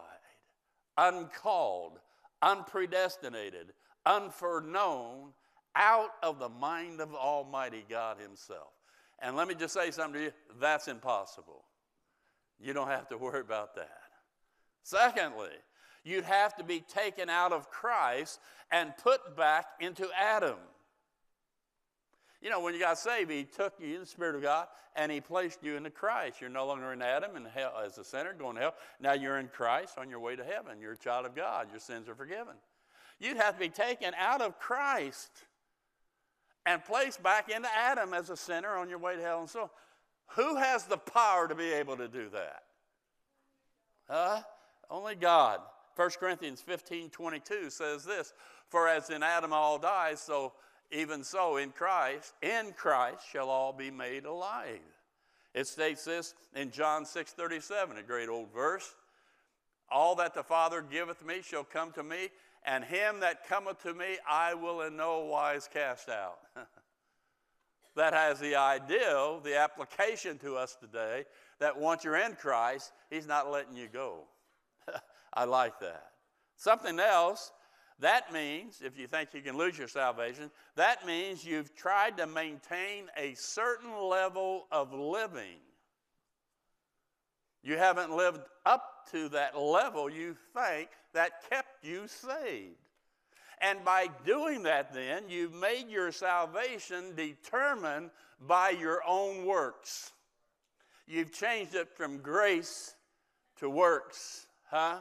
uncalled, 0.96 1.98
unpredestinated, 2.42 3.72
unforeknown, 4.06 5.32
out 5.74 6.10
of 6.22 6.38
the 6.38 6.48
mind 6.48 7.00
of 7.00 7.14
Almighty 7.14 7.84
God 7.88 8.18
Himself. 8.20 8.72
And 9.20 9.36
let 9.36 9.48
me 9.48 9.54
just 9.54 9.72
say 9.72 9.90
something 9.90 10.14
to 10.14 10.24
you 10.26 10.32
that's 10.60 10.88
impossible. 10.88 11.64
You 12.60 12.72
don't 12.72 12.88
have 12.88 13.08
to 13.08 13.16
worry 13.16 13.40
about 13.40 13.74
that. 13.76 14.02
Secondly, 14.82 15.50
you'd 16.04 16.24
have 16.24 16.56
to 16.56 16.64
be 16.64 16.80
taken 16.80 17.30
out 17.30 17.52
of 17.52 17.70
Christ 17.70 18.40
and 18.70 18.92
put 18.96 19.36
back 19.36 19.66
into 19.80 20.08
Adam. 20.18 20.56
You 22.40 22.50
know, 22.50 22.60
when 22.60 22.74
you 22.74 22.80
got 22.80 22.98
saved, 22.98 23.30
He 23.30 23.44
took 23.44 23.74
you, 23.78 23.94
in 23.94 24.00
the 24.00 24.06
Spirit 24.06 24.34
of 24.34 24.42
God, 24.42 24.66
and 24.96 25.12
He 25.12 25.20
placed 25.20 25.62
you 25.62 25.76
into 25.76 25.90
Christ. 25.90 26.40
You're 26.40 26.50
no 26.50 26.66
longer 26.66 26.92
in 26.92 27.00
Adam 27.00 27.36
and 27.36 27.46
hell 27.46 27.74
as 27.84 27.98
a 27.98 28.04
sinner 28.04 28.34
going 28.34 28.56
to 28.56 28.62
hell. 28.62 28.74
Now 29.00 29.12
you're 29.12 29.38
in 29.38 29.46
Christ 29.48 29.96
on 29.96 30.10
your 30.10 30.18
way 30.18 30.34
to 30.34 30.44
heaven. 30.44 30.80
You're 30.80 30.92
a 30.92 30.98
child 30.98 31.24
of 31.24 31.36
God. 31.36 31.68
Your 31.70 31.78
sins 31.78 32.08
are 32.08 32.16
forgiven. 32.16 32.54
You'd 33.18 33.36
have 33.36 33.54
to 33.54 33.60
be 33.60 33.68
taken 33.68 34.12
out 34.18 34.40
of 34.40 34.58
Christ 34.58 35.30
and 36.66 36.84
placed 36.84 37.22
back 37.22 37.48
into 37.48 37.68
Adam 37.74 38.14
as 38.14 38.30
a 38.30 38.36
sinner 38.36 38.76
on 38.76 38.88
your 38.88 38.98
way 38.98 39.16
to 39.16 39.22
hell. 39.22 39.40
And 39.40 39.50
so, 39.50 39.70
who 40.28 40.56
has 40.56 40.84
the 40.84 40.96
power 40.96 41.48
to 41.48 41.54
be 41.54 41.72
able 41.72 41.96
to 41.96 42.08
do 42.08 42.28
that? 42.30 42.62
Huh? 44.08 44.42
Only 44.90 45.14
God. 45.14 45.60
1 45.96 46.10
Corinthians 46.18 46.60
15 46.60 47.10
22 47.10 47.70
says 47.70 48.04
this 48.04 48.32
For 48.68 48.88
as 48.88 49.10
in 49.10 49.22
Adam 49.22 49.52
all 49.52 49.78
die, 49.78 50.14
so 50.14 50.52
even 50.90 51.24
so 51.24 51.56
in 51.56 51.70
Christ, 51.70 52.34
in 52.42 52.72
Christ 52.76 53.24
shall 53.30 53.48
all 53.48 53.72
be 53.72 53.90
made 53.90 54.24
alive. 54.24 54.80
It 55.54 55.66
states 55.66 56.04
this 56.04 56.34
in 56.54 56.70
John 56.70 57.04
6:37, 57.04 57.98
a 57.98 58.02
great 58.02 58.28
old 58.28 58.52
verse. 58.52 58.94
All 59.90 60.14
that 60.16 60.32
the 60.32 60.42
Father 60.42 60.80
giveth 60.80 61.24
me 61.24 61.42
shall 61.42 61.64
come 61.64 61.92
to 61.92 62.02
me, 62.02 62.30
and 62.64 62.84
him 62.84 63.20
that 63.20 63.46
cometh 63.48 63.82
to 63.82 63.94
me 63.94 64.18
I 64.28 64.54
will 64.54 64.82
in 64.82 64.96
no 64.96 65.20
wise 65.20 65.68
cast 65.72 66.08
out. 66.08 66.38
that 67.96 68.14
has 68.14 68.40
the 68.40 68.56
ideal, 68.56 69.40
the 69.40 69.58
application 69.58 70.38
to 70.38 70.56
us 70.56 70.76
today, 70.80 71.24
that 71.58 71.78
once 71.78 72.04
you're 72.04 72.16
in 72.16 72.34
Christ, 72.34 72.92
He's 73.10 73.26
not 73.26 73.50
letting 73.50 73.76
you 73.76 73.88
go. 73.88 74.24
I 75.34 75.44
like 75.44 75.78
that. 75.80 76.12
Something 76.56 76.98
else, 77.00 77.52
that 77.98 78.32
means, 78.32 78.82
if 78.84 78.98
you 78.98 79.06
think 79.06 79.30
you 79.34 79.42
can 79.42 79.56
lose 79.56 79.78
your 79.78 79.88
salvation, 79.88 80.50
that 80.76 81.06
means 81.06 81.44
you've 81.44 81.74
tried 81.74 82.16
to 82.16 82.26
maintain 82.26 83.06
a 83.16 83.34
certain 83.34 83.96
level 84.00 84.66
of 84.72 84.92
living. 84.92 85.60
You 87.62 87.76
haven't 87.76 88.10
lived 88.10 88.40
up 88.66 88.91
to 89.10 89.28
that 89.30 89.58
level 89.58 90.10
you 90.10 90.36
think 90.54 90.88
that 91.12 91.48
kept 91.50 91.84
you 91.84 92.06
saved. 92.06 92.76
And 93.60 93.84
by 93.84 94.08
doing 94.26 94.64
that, 94.64 94.92
then, 94.92 95.24
you've 95.28 95.54
made 95.54 95.88
your 95.88 96.10
salvation 96.10 97.14
determined 97.14 98.10
by 98.40 98.70
your 98.70 99.02
own 99.06 99.46
works. 99.46 100.10
You've 101.06 101.32
changed 101.32 101.74
it 101.74 101.88
from 101.96 102.18
grace 102.18 102.96
to 103.58 103.70
works, 103.70 104.46
huh? 104.68 104.98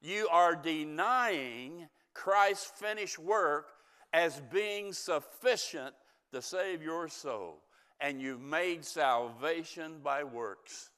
You 0.00 0.28
are 0.30 0.56
denying 0.56 1.88
Christ's 2.14 2.72
finished 2.76 3.18
work 3.18 3.66
as 4.12 4.40
being 4.52 4.92
sufficient 4.92 5.94
to 6.32 6.40
save 6.40 6.82
your 6.82 7.08
soul. 7.08 7.58
And 8.00 8.20
you've 8.20 8.40
made 8.40 8.84
salvation 8.84 10.00
by 10.02 10.24
works. 10.24 10.90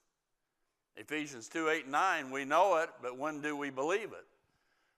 Ephesians 0.97 1.49
2 1.49 1.69
8 1.69 1.89
9, 1.89 2.31
we 2.31 2.45
know 2.45 2.77
it, 2.77 2.91
but 3.03 3.19
when 3.19 3.41
do 3.41 3.57
we 3.57 3.71
believe 3.71 4.13
it? 4.13 4.27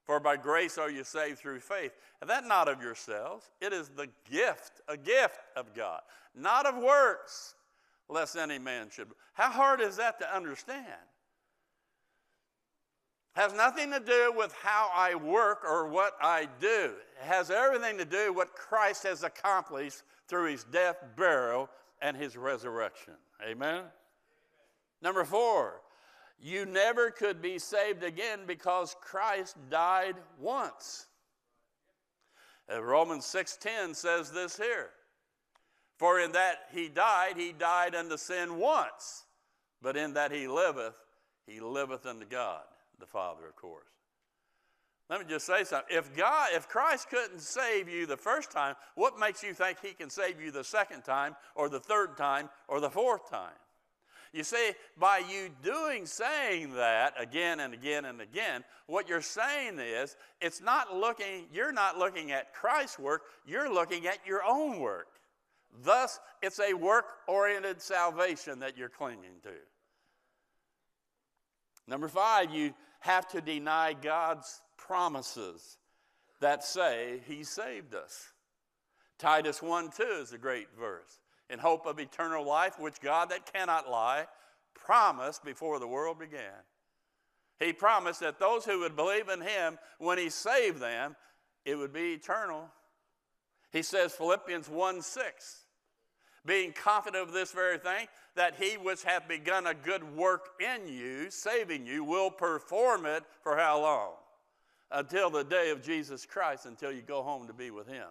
For 0.04 0.20
by 0.20 0.36
grace 0.36 0.78
are 0.78 0.90
you 0.90 1.02
saved 1.02 1.38
through 1.38 1.60
faith. 1.60 1.92
And 2.20 2.30
that 2.30 2.46
not 2.46 2.68
of 2.68 2.80
yourselves, 2.80 3.50
it 3.60 3.72
is 3.72 3.88
the 3.88 4.08
gift, 4.30 4.80
a 4.88 4.96
gift 4.96 5.40
of 5.56 5.74
God, 5.74 6.00
not 6.34 6.64
of 6.64 6.76
works, 6.76 7.56
lest 8.08 8.36
any 8.36 8.58
man 8.58 8.88
should. 8.90 9.08
How 9.34 9.50
hard 9.50 9.80
is 9.80 9.96
that 9.96 10.20
to 10.20 10.34
understand? 10.34 10.86
Has 13.32 13.52
nothing 13.52 13.90
to 13.90 14.00
do 14.00 14.32
with 14.34 14.54
how 14.62 14.90
I 14.94 15.14
work 15.14 15.62
or 15.68 15.88
what 15.88 16.16
I 16.22 16.48
do. 16.58 16.94
It 17.20 17.26
has 17.26 17.50
everything 17.50 17.98
to 17.98 18.04
do 18.04 18.28
with 18.28 18.36
what 18.36 18.54
Christ 18.54 19.02
has 19.02 19.24
accomplished 19.24 20.04
through 20.28 20.52
his 20.52 20.64
death, 20.64 20.96
burial, 21.16 21.68
and 22.00 22.16
his 22.16 22.36
resurrection. 22.36 23.12
Amen? 23.46 23.82
Number 25.02 25.24
four, 25.24 25.82
you 26.38 26.66
never 26.66 27.10
could 27.10 27.40
be 27.40 27.58
saved 27.58 28.02
again 28.02 28.40
because 28.46 28.96
Christ 29.00 29.56
died 29.70 30.16
once. 30.38 31.06
Uh, 32.70 32.82
Romans 32.82 33.24
6:10 33.24 33.94
says 33.94 34.32
this 34.32 34.56
here. 34.56 34.92
For 35.96 36.20
in 36.20 36.32
that 36.32 36.68
he 36.72 36.88
died, 36.88 37.36
he 37.36 37.52
died 37.52 37.94
unto 37.94 38.16
sin 38.18 38.58
once, 38.58 39.24
but 39.80 39.96
in 39.96 40.12
that 40.14 40.30
he 40.30 40.46
liveth, 40.46 40.96
he 41.46 41.60
liveth 41.60 42.04
unto 42.04 42.26
God, 42.26 42.64
the 42.98 43.06
Father, 43.06 43.46
of 43.46 43.56
course. 43.56 43.88
Let 45.08 45.20
me 45.20 45.26
just 45.26 45.46
say 45.46 45.62
something. 45.64 45.96
If 45.96 46.14
God, 46.16 46.50
if 46.52 46.68
Christ 46.68 47.08
couldn't 47.08 47.40
save 47.40 47.88
you 47.88 48.06
the 48.06 48.16
first 48.16 48.50
time, 48.50 48.74
what 48.96 49.18
makes 49.18 49.42
you 49.42 49.54
think 49.54 49.78
he 49.80 49.92
can 49.92 50.10
save 50.10 50.40
you 50.40 50.50
the 50.50 50.64
second 50.64 51.02
time 51.02 51.36
or 51.54 51.68
the 51.68 51.80
third 51.80 52.16
time 52.16 52.50
or 52.66 52.80
the 52.80 52.90
fourth 52.90 53.30
time? 53.30 53.54
You 54.36 54.44
see, 54.44 54.72
by 54.98 55.22
you 55.30 55.48
doing, 55.62 56.04
saying 56.04 56.74
that 56.74 57.14
again 57.18 57.60
and 57.60 57.72
again 57.72 58.04
and 58.04 58.20
again, 58.20 58.64
what 58.86 59.08
you're 59.08 59.22
saying 59.22 59.78
is 59.78 60.14
it's 60.42 60.60
not 60.60 60.94
looking, 60.94 61.46
you're 61.50 61.72
not 61.72 61.96
looking 61.96 62.32
at 62.32 62.52
Christ's 62.52 62.98
work, 62.98 63.22
you're 63.46 63.72
looking 63.72 64.06
at 64.06 64.18
your 64.26 64.42
own 64.44 64.78
work. 64.78 65.06
Thus, 65.82 66.20
it's 66.42 66.60
a 66.60 66.74
work 66.74 67.06
oriented 67.26 67.80
salvation 67.80 68.58
that 68.58 68.76
you're 68.76 68.90
clinging 68.90 69.40
to. 69.44 69.54
Number 71.88 72.08
five, 72.08 72.50
you 72.50 72.74
have 73.00 73.26
to 73.28 73.40
deny 73.40 73.94
God's 73.94 74.60
promises 74.76 75.78
that 76.40 76.62
say 76.62 77.22
He 77.26 77.42
saved 77.42 77.94
us. 77.94 78.34
Titus 79.18 79.62
1 79.62 79.92
2 79.96 80.02
is 80.20 80.34
a 80.34 80.38
great 80.38 80.68
verse 80.78 81.20
in 81.50 81.58
hope 81.58 81.86
of 81.86 81.98
eternal 81.98 82.44
life, 82.44 82.78
which 82.78 83.00
God 83.00 83.30
that 83.30 83.52
cannot 83.52 83.90
lie 83.90 84.26
promised 84.74 85.44
before 85.44 85.78
the 85.78 85.88
world 85.88 86.18
began. 86.18 86.62
He 87.58 87.72
promised 87.72 88.20
that 88.20 88.38
those 88.38 88.64
who 88.64 88.80
would 88.80 88.96
believe 88.96 89.28
in 89.28 89.40
him, 89.40 89.78
when 89.98 90.18
he 90.18 90.28
saved 90.28 90.80
them, 90.80 91.16
it 91.64 91.76
would 91.76 91.92
be 91.92 92.12
eternal. 92.12 92.68
He 93.72 93.82
says, 93.82 94.12
Philippians 94.12 94.68
1 94.68 95.02
6, 95.02 95.64
being 96.44 96.72
confident 96.72 97.22
of 97.22 97.32
this 97.32 97.52
very 97.52 97.78
thing, 97.78 98.06
that 98.36 98.56
he 98.60 98.76
which 98.76 99.02
hath 99.02 99.26
begun 99.26 99.66
a 99.66 99.74
good 99.74 100.16
work 100.16 100.50
in 100.60 100.86
you, 100.86 101.30
saving 101.30 101.86
you, 101.86 102.04
will 102.04 102.30
perform 102.30 103.06
it 103.06 103.24
for 103.42 103.56
how 103.56 103.80
long? 103.80 104.12
Until 104.90 105.30
the 105.30 105.42
day 105.42 105.70
of 105.70 105.82
Jesus 105.82 106.26
Christ, 106.26 106.66
until 106.66 106.92
you 106.92 107.02
go 107.02 107.22
home 107.22 107.46
to 107.46 107.54
be 107.54 107.70
with 107.70 107.88
him. 107.88 108.08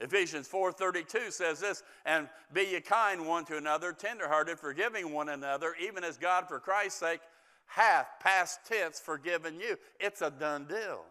Ephesians 0.00 0.46
4:32 0.48 1.32
says 1.32 1.60
this, 1.60 1.82
and 2.04 2.28
be 2.52 2.62
ye 2.62 2.80
kind 2.80 3.26
one 3.26 3.44
to 3.46 3.56
another, 3.56 3.92
tenderhearted, 3.92 4.58
forgiving 4.58 5.12
one 5.12 5.30
another, 5.30 5.74
even 5.80 6.04
as 6.04 6.18
God 6.18 6.48
for 6.48 6.60
Christ's 6.60 7.00
sake 7.00 7.20
hath 7.66 8.06
past 8.20 8.60
tense 8.64 9.00
forgiven 9.00 9.58
you. 9.58 9.76
It's 9.98 10.22
a 10.22 10.30
done 10.30 10.66
deal. 10.66 11.04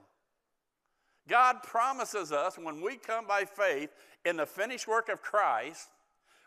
God 1.27 1.63
promises 1.63 2.31
us 2.31 2.57
when 2.57 2.81
we 2.81 2.97
come 2.97 3.25
by 3.27 3.45
faith 3.45 3.89
in 4.23 4.37
the 4.37 4.45
finished 4.45 4.87
work 4.87 5.09
of 5.09 5.21
Christ, 5.21 5.89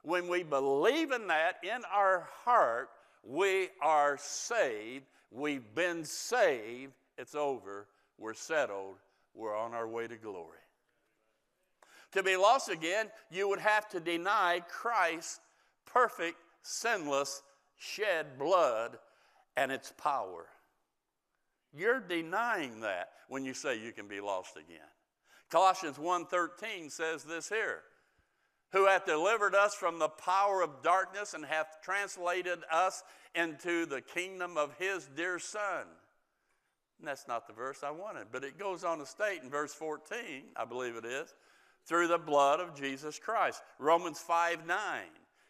when 0.03 0.29
we 0.29 0.45
believe 0.45 1.11
in 1.11 1.27
that 1.27 1.57
in 1.63 1.83
our 1.93 2.29
heart, 2.45 2.89
we 3.25 3.69
are 3.83 4.17
saved. 4.17 5.07
We've 5.31 5.75
been 5.75 6.05
saved. 6.05 6.93
It's 7.19 7.35
over. 7.35 7.89
We're 8.17 8.35
settled. 8.35 8.97
We're 9.35 9.57
on 9.57 9.75
our 9.75 9.89
way 9.89 10.07
to 10.07 10.17
glory. 10.17 10.59
To 12.13 12.23
be 12.23 12.37
lost 12.37 12.69
again, 12.69 13.11
you 13.31 13.49
would 13.49 13.61
have 13.61 13.89
to 13.91 14.01
deny 14.01 14.63
Christ's 14.69 15.41
perfect, 15.85 16.39
sinless, 16.63 17.43
shed 17.77 18.39
blood 18.39 18.99
and 19.57 19.71
its 19.71 19.93
power. 19.93 20.47
You're 21.75 22.01
denying 22.01 22.81
that 22.81 23.11
when 23.29 23.45
you 23.45 23.55
say 23.55 23.79
you 23.79 23.93
can 23.93 24.09
be 24.09 24.21
lost 24.21 24.57
again. 24.57 24.89
Colossians 25.51 25.99
1:13 25.99 26.91
says 26.91 27.25
this 27.25 27.49
here, 27.49 27.83
who 28.73 28.87
hath 28.87 29.07
delivered 29.07 29.55
us 29.55 29.75
from 29.75 29.99
the 29.99 30.09
power 30.09 30.63
of 30.63 30.83
darkness 30.83 31.35
and 31.35 31.45
hath 31.45 31.79
translated 31.83 32.61
us 32.71 33.03
into 33.35 33.87
the 33.87 34.01
kingdom 34.01 34.57
of 34.57 34.75
his 34.79 35.07
dear 35.07 35.39
son. 35.39 35.87
And 36.99 37.07
that's 37.07 37.29
not 37.29 37.47
the 37.47 37.53
verse 37.53 37.83
I 37.83 37.91
wanted, 37.91 38.27
but 38.33 38.45
it 38.45 38.59
goes 38.59 38.85
on 38.85 38.99
to 38.99 39.07
state 39.07 39.43
in 39.43 39.51
verse 39.51 39.73
14, 39.73 40.45
I 40.57 40.65
believe 40.65 40.97
it 40.97 41.05
is, 41.05 41.35
through 41.89 42.09
the 42.09 42.19
blood 42.19 42.61
of 42.61 42.75
Jesus 42.75 43.19
Christ. 43.19 43.63
Romans 43.79 44.21
5 44.21 44.67
9, 44.67 44.77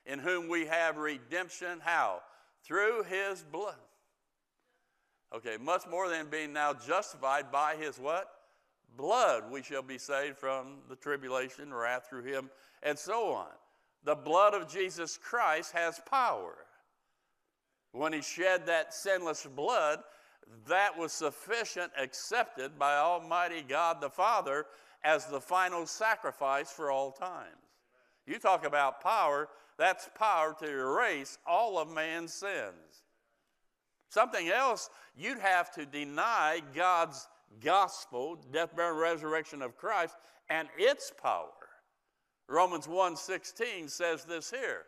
in 0.07 0.19
whom 0.21 0.49
we 0.49 0.67
have 0.67 0.97
redemption. 0.97 1.81
How? 1.81 2.21
Through 2.65 3.05
his 3.05 3.43
blood. 3.43 3.75
Okay, 5.35 5.57
much 5.61 5.83
more 5.91 6.09
than 6.09 6.31
being 6.31 6.53
now 6.53 6.73
justified 6.73 7.53
by 7.53 7.75
his 7.77 7.99
what? 7.99 8.31
Blood. 8.97 9.51
We 9.51 9.63
shall 9.63 9.83
be 9.83 9.99
saved 9.99 10.39
from 10.39 10.79
the 10.89 10.97
tribulation, 10.97 11.75
wrath 11.75 12.07
through 12.09 12.23
him, 12.23 12.51
and 12.83 12.99
so 12.99 13.33
on. 13.33 13.49
The 14.05 14.15
blood 14.15 14.55
of 14.55 14.69
Jesus 14.69 15.19
Christ 15.19 15.73
has 15.73 16.01
power. 16.09 16.55
When 17.93 18.13
he 18.13 18.23
shed 18.23 18.67
that 18.67 18.95
sinless 18.95 19.45
blood, 19.45 20.01
that 20.67 20.97
was 20.97 21.13
sufficient, 21.13 21.93
accepted 21.99 22.79
by 22.79 22.97
Almighty 22.97 23.63
God 23.67 24.01
the 24.01 24.09
Father 24.09 24.67
as 25.05 25.27
the 25.27 25.41
final 25.41 25.87
sacrifice 25.87 26.71
for 26.71 26.91
all 26.91 27.13
times. 27.13 27.47
You 28.27 28.39
talk 28.39 28.67
about 28.67 29.01
power, 29.03 29.49
that's 29.79 30.09
power 30.15 30.55
to 30.61 30.69
erase 30.69 31.39
all 31.47 31.79
of 31.79 31.91
man's 31.91 32.33
sins. 32.33 33.05
Something 34.11 34.49
else, 34.49 34.91
you'd 35.17 35.39
have 35.39 35.71
to 35.73 35.87
deny 35.87 36.63
God's 36.75 37.29
gospel, 37.63 38.37
death, 38.53 38.75
burial, 38.75 38.93
and 38.95 39.01
resurrection 39.01 39.63
of 39.63 39.77
Christ, 39.77 40.17
and 40.51 40.69
its 40.77 41.13
power. 41.23 41.53
Romans 42.49 42.87
1:16 42.89 43.89
says 43.89 44.25
this 44.25 44.51
here. 44.51 44.87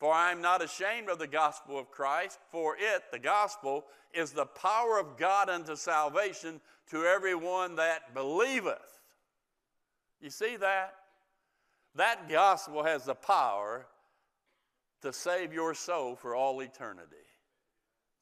For 0.00 0.12
I 0.12 0.32
am 0.32 0.42
not 0.42 0.62
ashamed 0.62 1.08
of 1.08 1.18
the 1.18 1.26
gospel 1.26 1.78
of 1.78 1.90
Christ, 1.90 2.40
for 2.50 2.76
it, 2.76 3.10
the 3.12 3.18
gospel, 3.18 3.86
is 4.12 4.32
the 4.32 4.46
power 4.46 4.98
of 4.98 5.16
God 5.16 5.48
unto 5.48 5.76
salvation 5.76 6.60
to 6.90 7.06
everyone 7.06 7.76
that 7.76 8.12
believeth. 8.12 8.93
You 10.24 10.30
see 10.30 10.56
that? 10.56 10.94
That 11.96 12.30
gospel 12.30 12.82
has 12.82 13.04
the 13.04 13.14
power 13.14 13.84
to 15.02 15.12
save 15.12 15.52
your 15.52 15.74
soul 15.74 16.16
for 16.16 16.34
all 16.34 16.60
eternity. 16.60 17.16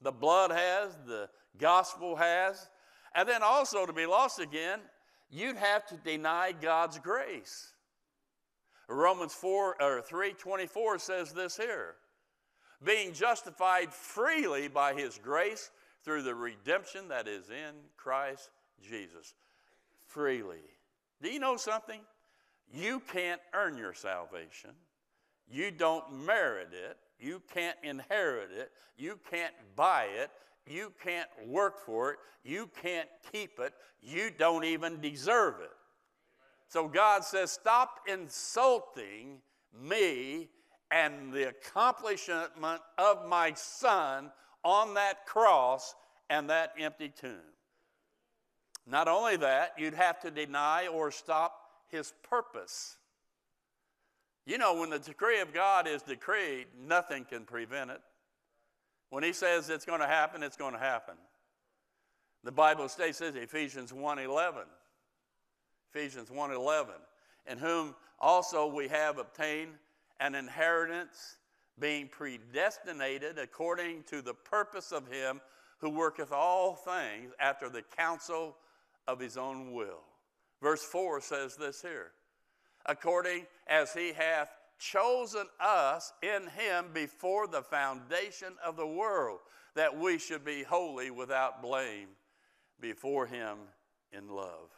The 0.01 0.11
blood 0.11 0.51
has, 0.51 0.99
the 1.07 1.29
gospel 1.59 2.17
has, 2.17 2.69
and 3.15 3.29
then 3.29 3.45
also 3.45 3.87
to 3.87 3.93
be 3.93 4.05
lost 4.05 4.41
again, 4.41 4.81
you'd 5.31 5.57
have 5.57 5.87
to 5.87 5.97
deny 5.97 6.51
God's 6.51 6.99
grace. 6.99 7.73
Romans 8.89 9.33
4 9.33 9.81
or 9.81 10.03
3:24 10.03 11.01
says 11.01 11.33
this 11.33 11.57
here. 11.57 11.95
Being 12.83 13.13
justified 13.13 13.95
freely 13.95 14.67
by 14.67 14.93
his 14.95 15.19
grace 15.19 15.71
through 16.03 16.23
the 16.23 16.35
redemption 16.35 17.07
that 17.09 17.29
is 17.29 17.49
in 17.49 17.75
Christ 17.97 18.51
Jesus. 18.83 19.35
Freely. 20.09 20.65
Do 21.23 21.31
you 21.31 21.39
know 21.39 21.57
something? 21.57 22.01
You 22.73 23.01
can't 23.13 23.41
earn 23.55 23.77
your 23.77 23.95
salvation. 23.95 24.71
You 25.49 25.71
don't 25.71 26.25
merit 26.25 26.71
it. 26.73 26.97
You 27.21 27.41
can't 27.55 27.77
inherit 27.83 28.51
it. 28.51 28.73
You 28.97 29.19
can't 29.31 29.55
buy 29.77 30.05
it. 30.05 30.31
You 30.67 30.93
can't 31.03 31.29
work 31.47 31.85
for 31.85 32.13
it. 32.13 32.19
You 32.45 32.69
can't 32.83 33.09
keep 33.31 33.61
it. 33.61 33.73
You 34.01 34.31
don't 34.37 34.65
even 34.65 35.01
deserve 35.01 35.55
it. 35.61 35.71
So 36.69 36.89
God 36.89 37.25
says, 37.25 37.53
Stop 37.53 38.01
insulting 38.09 39.39
me 39.79 40.49
and 40.91 41.33
the 41.33 41.49
accomplishment 41.49 42.51
of 42.99 43.29
my 43.29 43.53
son 43.55 44.31
on 44.65 44.95
that 44.95 45.27
cross 45.27 45.95
and 46.31 46.49
that 46.51 46.73
empty 46.79 47.09
tomb. 47.09 47.52
Not 48.87 49.09
only 49.09 49.37
that, 49.37 49.75
you'd 49.79 49.95
have 49.95 50.21
to 50.21 50.31
deny 50.31 50.89
or 50.89 51.11
stop 51.11 51.55
his 51.89 52.13
purpose. 52.29 52.97
You 54.45 54.59
know, 54.59 54.75
when 54.75 54.91
the 54.91 54.99
decree 54.99 55.41
of 55.41 55.55
God 55.55 55.87
is 55.87 56.03
decreed, 56.03 56.67
nothing 56.87 57.25
can 57.25 57.45
prevent 57.45 57.91
it. 57.91 58.01
When 59.11 59.23
he 59.23 59.33
says 59.33 59.69
it's 59.71 59.85
going 59.85 60.01
to 60.01 60.07
happen, 60.07 60.43
it's 60.43 60.57
going 60.57 60.73
to 60.73 60.81
happen. 60.81 61.15
The 62.45 62.51
Bible 62.51 62.89
states 62.89 63.19
this, 63.19 63.37
Ephesians 63.37 63.93
1.11. 63.93 64.65
Ephesians 65.95 66.31
1.11. 66.31 66.87
In 67.47 67.59
whom 67.59 67.95
also 68.19 68.67
we 68.67 68.89
have 68.89 69.19
obtained 69.19 69.73
an 70.19 70.35
inheritance, 70.35 71.37
being 71.79 72.09
predestinated 72.09 73.39
according 73.39 74.03
to 74.05 74.23
the 74.23 74.35
purpose 74.35 74.93
of 74.93 75.07
him 75.09 75.41
who 75.79 75.91
worketh 75.91 76.33
all 76.33 76.75
things 76.75 77.33
after 77.39 77.69
the 77.69 77.83
counsel 77.83 78.57
of 79.07 79.21
his 79.21 79.37
own 79.37 79.73
will. 79.73 80.03
Verse 80.61 80.83
4 80.83 81.21
says 81.21 81.57
this 81.57 81.83
here 81.83 82.13
according 82.87 83.47
as 83.69 83.95
he 83.95 84.13
hath 84.13 84.49
chosen 84.79 85.47
us 85.61 86.13
in 86.23 86.49
him 86.49 86.87
before 86.93 87.47
the 87.47 87.63
foundation 87.63 88.55
of 88.65 88.77
the 88.77 88.87
world, 88.87 89.39
that 89.77 89.97
we 89.97 90.19
should 90.19 90.45
be 90.45 90.65
holy 90.65 91.11
without 91.11 91.63
blame 91.63 92.09
before 92.81 93.27
him 93.27 93.59
in 94.13 94.29
love. 94.29 94.69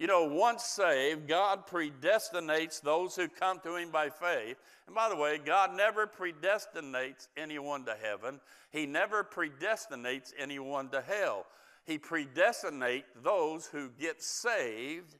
You 0.00 0.06
know, 0.06 0.24
once 0.24 0.64
saved, 0.64 1.28
God 1.28 1.66
predestinates 1.66 2.80
those 2.80 3.14
who 3.14 3.28
come 3.28 3.60
to 3.60 3.76
Him 3.76 3.90
by 3.90 4.08
faith. 4.08 4.56
And 4.86 4.96
by 4.96 5.10
the 5.10 5.16
way, 5.16 5.36
God 5.36 5.76
never 5.76 6.06
predestinates 6.06 7.28
anyone 7.36 7.84
to 7.84 7.94
heaven, 8.00 8.40
He 8.70 8.86
never 8.86 9.22
predestinates 9.22 10.32
anyone 10.38 10.88
to 10.88 11.02
hell. 11.02 11.44
He 11.84 11.98
predestinates 11.98 13.04
those 13.22 13.66
who 13.66 13.90
get 13.90 14.22
saved 14.22 15.16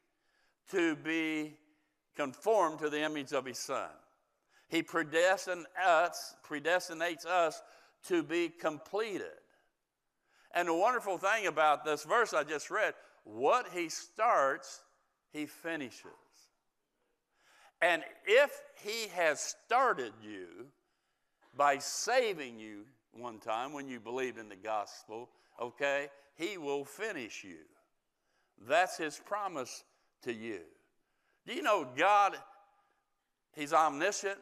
to 0.70 0.96
be 0.96 1.56
conformed 2.16 2.78
to 2.80 2.90
the 2.90 3.02
image 3.02 3.32
of 3.32 3.44
his 3.44 3.58
son. 3.58 3.88
He 4.68 4.82
predestinates 4.82 5.64
us, 5.84 6.34
predestinates 6.48 7.26
us 7.26 7.60
to 8.08 8.22
be 8.22 8.48
completed. 8.48 9.26
And 10.54 10.68
the 10.68 10.74
wonderful 10.74 11.18
thing 11.18 11.46
about 11.46 11.84
this 11.84 12.04
verse 12.04 12.32
I 12.32 12.44
just 12.44 12.70
read, 12.70 12.94
what 13.24 13.68
he 13.72 13.88
starts, 13.88 14.80
he 15.32 15.46
finishes. 15.46 16.10
And 17.82 18.02
if 18.26 18.50
he 18.82 19.08
has 19.14 19.40
started 19.40 20.12
you 20.22 20.66
by 21.56 21.78
saving 21.78 22.58
you 22.58 22.84
one 23.12 23.38
time 23.38 23.72
when 23.72 23.88
you 23.88 24.00
believed 24.00 24.38
in 24.38 24.48
the 24.48 24.56
gospel, 24.56 25.28
okay, 25.60 26.08
he 26.40 26.56
will 26.58 26.84
finish 26.84 27.44
you. 27.44 27.58
That's 28.66 28.96
his 28.96 29.18
promise 29.18 29.84
to 30.22 30.32
you. 30.32 30.60
Do 31.46 31.54
you 31.54 31.62
know 31.62 31.86
God, 31.96 32.36
He's 33.54 33.72
omniscient, 33.72 34.38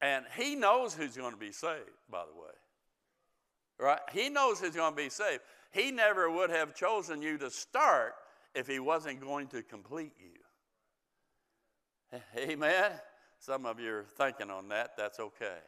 and 0.00 0.24
He 0.36 0.54
knows 0.54 0.94
who's 0.94 1.16
going 1.16 1.32
to 1.32 1.38
be 1.38 1.52
saved, 1.52 1.90
by 2.10 2.22
the 2.24 2.40
way. 2.40 2.48
Right? 3.78 4.00
He 4.12 4.28
knows 4.30 4.60
who's 4.60 4.74
going 4.74 4.92
to 4.92 4.96
be 4.96 5.10
saved. 5.10 5.42
He 5.72 5.90
never 5.90 6.30
would 6.30 6.50
have 6.50 6.74
chosen 6.74 7.20
you 7.20 7.36
to 7.38 7.50
start 7.50 8.14
if 8.54 8.66
He 8.66 8.78
wasn't 8.78 9.20
going 9.20 9.48
to 9.48 9.62
complete 9.62 10.12
you. 12.12 12.20
Amen? 12.38 12.92
Some 13.38 13.66
of 13.66 13.78
you 13.78 13.92
are 13.92 14.06
thinking 14.16 14.50
on 14.50 14.68
that. 14.68 14.96
That's 14.96 15.20
okay. 15.20 15.58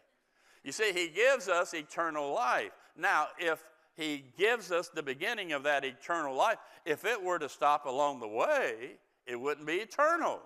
You 0.65 0.73
see, 0.73 0.93
He 0.93 1.09
gives 1.09 1.49
us 1.49 1.75
eternal 1.75 2.33
life. 2.33 2.71
Now, 2.97 3.27
if 3.39 3.63
He 3.99 4.27
gives 4.39 4.71
us 4.71 4.89
the 4.89 5.03
beginning 5.03 5.53
of 5.53 5.65
that 5.65 5.85
eternal 5.85 6.37
life, 6.37 6.59
if 6.85 7.05
it 7.05 7.21
were 7.21 7.41
to 7.41 7.49
stop 7.49 7.85
along 7.85 8.21
the 8.21 8.29
way, 8.29 8.93
it 9.27 9.35
wouldn't 9.35 9.67
be 9.67 9.75
eternal. 9.75 10.39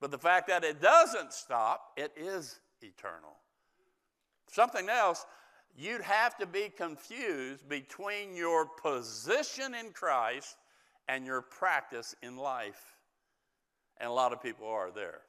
But 0.00 0.12
the 0.12 0.18
fact 0.18 0.46
that 0.46 0.62
it 0.62 0.80
doesn't 0.80 1.32
stop, 1.32 1.90
it 1.96 2.12
is 2.16 2.60
eternal. 2.80 3.34
Something 4.46 4.88
else, 4.88 5.26
you'd 5.76 6.02
have 6.02 6.38
to 6.38 6.46
be 6.46 6.68
confused 6.68 7.68
between 7.68 8.36
your 8.36 8.66
position 8.66 9.74
in 9.74 9.90
Christ 9.90 10.56
and 11.08 11.26
your 11.26 11.42
practice 11.42 12.14
in 12.22 12.36
life. 12.36 12.94
And 13.98 14.08
a 14.08 14.12
lot 14.12 14.32
of 14.32 14.40
people 14.40 14.68
are 14.68 14.92
there. 14.92 15.22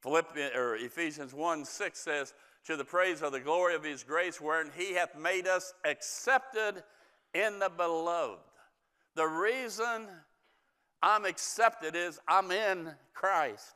Philippians, 0.00 0.54
or 0.54 0.76
Ephesians 0.76 1.34
1 1.34 1.64
6 1.64 1.98
says, 1.98 2.34
To 2.66 2.76
the 2.76 2.84
praise 2.84 3.22
of 3.22 3.32
the 3.32 3.40
glory 3.40 3.74
of 3.74 3.84
his 3.84 4.02
grace, 4.02 4.40
wherein 4.40 4.70
he 4.76 4.94
hath 4.94 5.16
made 5.16 5.46
us 5.46 5.72
accepted 5.84 6.82
in 7.32 7.58
the 7.58 7.68
beloved. 7.68 8.40
The 9.14 9.26
reason 9.26 10.08
I'm 11.02 11.24
accepted 11.24 11.94
is 11.94 12.18
I'm 12.26 12.50
in 12.50 12.90
Christ. 13.14 13.74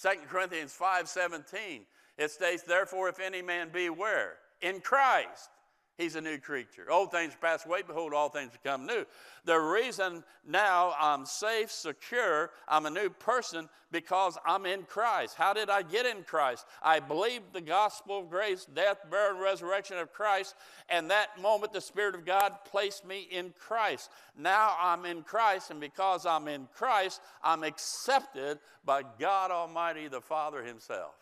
2 0.00 0.10
Corinthians 0.28 0.76
5:17 0.78 1.86
it 2.16 2.30
states 2.30 2.62
therefore 2.62 3.08
if 3.08 3.20
any 3.20 3.42
man 3.42 3.70
be 3.70 3.90
where 3.90 4.38
in 4.60 4.80
Christ 4.80 5.50
He's 5.98 6.14
a 6.14 6.20
new 6.20 6.38
creature. 6.38 6.88
Old 6.88 7.10
things 7.10 7.34
pass 7.40 7.66
away, 7.66 7.82
behold, 7.82 8.14
all 8.14 8.28
things 8.28 8.52
become 8.52 8.86
new. 8.86 9.04
The 9.44 9.58
reason 9.58 10.22
now 10.46 10.94
I'm 10.96 11.26
safe, 11.26 11.72
secure, 11.72 12.52
I'm 12.68 12.86
a 12.86 12.90
new 12.90 13.10
person 13.10 13.68
because 13.90 14.38
I'm 14.46 14.64
in 14.64 14.84
Christ. 14.84 15.34
How 15.36 15.52
did 15.52 15.68
I 15.68 15.82
get 15.82 16.06
in 16.06 16.22
Christ? 16.22 16.66
I 16.80 17.00
believed 17.00 17.52
the 17.52 17.60
gospel 17.60 18.20
of 18.20 18.30
grace, 18.30 18.64
death, 18.72 18.98
burial, 19.10 19.32
and 19.32 19.40
resurrection 19.40 19.98
of 19.98 20.12
Christ, 20.12 20.54
and 20.88 21.10
that 21.10 21.40
moment 21.42 21.72
the 21.72 21.80
Spirit 21.80 22.14
of 22.14 22.24
God 22.24 22.52
placed 22.64 23.04
me 23.04 23.26
in 23.32 23.52
Christ. 23.58 24.08
Now 24.38 24.76
I'm 24.78 25.04
in 25.04 25.24
Christ, 25.24 25.72
and 25.72 25.80
because 25.80 26.26
I'm 26.26 26.46
in 26.46 26.68
Christ, 26.76 27.20
I'm 27.42 27.64
accepted 27.64 28.60
by 28.84 29.02
God 29.18 29.50
Almighty, 29.50 30.06
the 30.06 30.20
Father 30.20 30.62
Himself. 30.62 31.16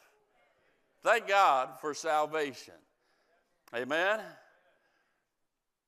Thank 1.03 1.29
God 1.29 1.81
for 1.81 1.95
salvation. 1.95 2.75
Amen. 3.75 4.21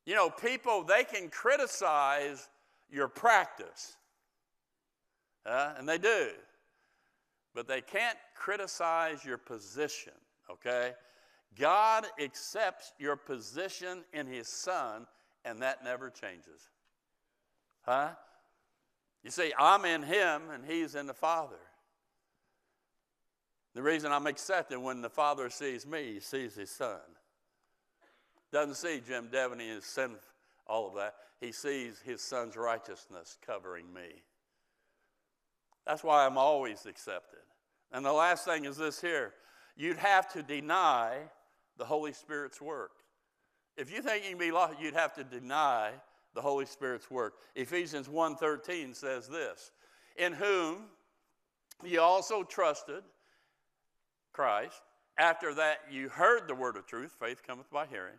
You 0.09 0.15
know, 0.15 0.31
people, 0.31 0.85
they 0.85 1.05
can 1.05 1.29
criticize 1.29 2.49
your 2.91 3.09
practice, 3.09 3.95
uh, 5.45 5.75
and 5.77 5.87
they 5.87 5.99
do, 5.99 6.31
but 7.55 7.69
they 7.69 7.83
can't 7.83 8.17
criticize 8.35 9.23
your 9.23 9.37
position, 9.37 10.15
okay? 10.51 10.95
God 11.59 12.07
accepts 12.19 12.95
your 12.99 13.17
position 13.17 14.03
in 14.15 14.27
His 14.27 14.49
Son, 14.49 15.07
and 15.45 15.61
that 15.61 15.85
never 15.85 16.09
changes. 16.09 16.71
Huh? 17.83 18.09
You 19.23 19.31
see, 19.31 19.53
I'm 19.59 19.85
in 19.85 20.03
Him, 20.03 20.45
and 20.51 20.65
He's 20.65 20.95
in 20.95 21.07
the 21.07 21.13
Father. 21.13 21.61
The 23.75 23.83
reason 23.83 24.11
I'm 24.11 24.27
accepted 24.27 24.81
when 24.81 25.03
the 25.03 25.11
Father 25.11 25.51
sees 25.51 25.87
me, 25.87 26.15
He 26.15 26.21
sees 26.21 26.55
His 26.55 26.71
Son. 26.71 26.97
Doesn't 28.53 28.75
see 28.75 29.01
Jim 29.07 29.29
Devaney 29.33 29.77
as 29.77 29.85
sin, 29.85 30.17
all 30.67 30.89
of 30.89 30.95
that. 30.95 31.15
He 31.41 31.53
sees 31.53 32.01
his 32.05 32.23
son's 32.23 32.57
righteousness 32.57 33.37
covering 33.45 33.93
me. 33.93 34.23
That's 35.87 36.03
why 36.03 36.27
I'm 36.27 36.39
always 36.39 36.87
accepted. 36.87 37.41
And 37.93 38.05
the 38.05 38.13
last 38.13 38.45
thing 38.45 38.65
is 38.65 38.77
this 38.77 39.01
here 39.01 39.35
you'd 39.77 39.97
have 39.97 40.31
to 40.33 40.43
deny 40.43 41.19
the 41.77 41.85
Holy 41.85 42.13
Spirit's 42.13 42.61
work. 42.61 42.91
If 43.77 43.93
you 43.93 44.03
think 44.03 44.25
you 44.25 44.31
can 44.31 44.39
be 44.39 44.51
lost, 44.51 44.81
you'd 44.81 44.95
have 44.95 45.15
to 45.15 45.25
deny 45.25 45.93
the 46.35 46.43
Holy 46.43 46.67
Spirit's 46.67 47.11
work. 47.11 47.35
Ephesians 47.55 48.09
1:13 48.09 48.95
says 48.95 49.29
this, 49.29 49.71
in 50.17 50.33
whom 50.33 50.87
ye 51.85 51.97
also 51.99 52.43
trusted, 52.43 53.05
Christ. 54.33 54.83
After 55.17 55.55
that, 55.55 55.79
you 55.91 56.09
heard 56.09 56.47
the 56.47 56.55
word 56.55 56.77
of 56.77 56.87
truth, 56.87 57.17
faith 57.19 57.43
cometh 57.45 57.71
by 57.71 57.87
hearing. 57.87 58.19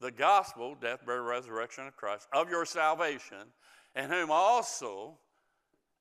The 0.00 0.10
gospel, 0.10 0.76
death, 0.80 1.04
burial, 1.04 1.24
resurrection 1.24 1.86
of 1.86 1.96
Christ, 1.96 2.28
of 2.32 2.48
your 2.48 2.64
salvation, 2.64 3.52
and 3.94 4.12
whom 4.12 4.30
also, 4.30 5.18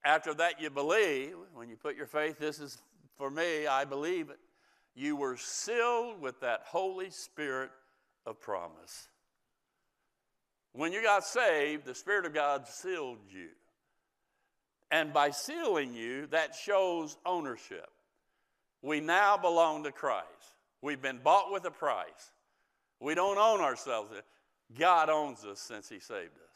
after 0.06 0.34
that 0.36 0.62
you 0.62 0.70
believe, 0.70 1.34
when 1.54 1.70
you 1.70 1.76
put 1.76 1.96
your 1.96 2.06
faith, 2.06 2.38
this 2.38 2.60
is 2.60 2.82
for 3.18 3.32
me, 3.32 3.66
I 3.66 3.86
believe 3.86 4.30
it, 4.30 4.38
you 4.96 5.16
were 5.16 5.38
sealed 5.38 6.22
with 6.22 6.40
that 6.42 6.62
Holy 6.66 7.10
Spirit 7.10 7.72
of 8.26 8.40
promise. 8.40 9.08
When 10.74 10.94
you 10.94 11.02
got 11.02 11.24
saved, 11.24 11.86
the 11.86 11.96
Spirit 11.96 12.26
of 12.26 12.34
God 12.34 12.68
sealed 12.68 13.18
you. 13.32 13.48
And 14.92 15.12
by 15.12 15.32
sealing 15.32 15.94
you, 15.94 16.28
that 16.28 16.56
shows 16.56 17.18
ownership. 17.26 17.90
We 18.82 19.00
now 19.00 19.38
belong 19.38 19.84
to 19.84 19.92
Christ. 19.92 20.26
We've 20.82 21.02
been 21.02 21.20
bought 21.24 21.52
with 21.52 21.66
a 21.66 21.72
price. 21.72 22.32
We 23.00 23.16
don't 23.16 23.38
own 23.38 23.62
ourselves. 23.62 24.10
God 24.78 25.10
owns 25.10 25.46
us 25.46 25.60
since 25.60 25.90
He 25.90 26.00
saved 26.00 26.36
us. 26.36 26.48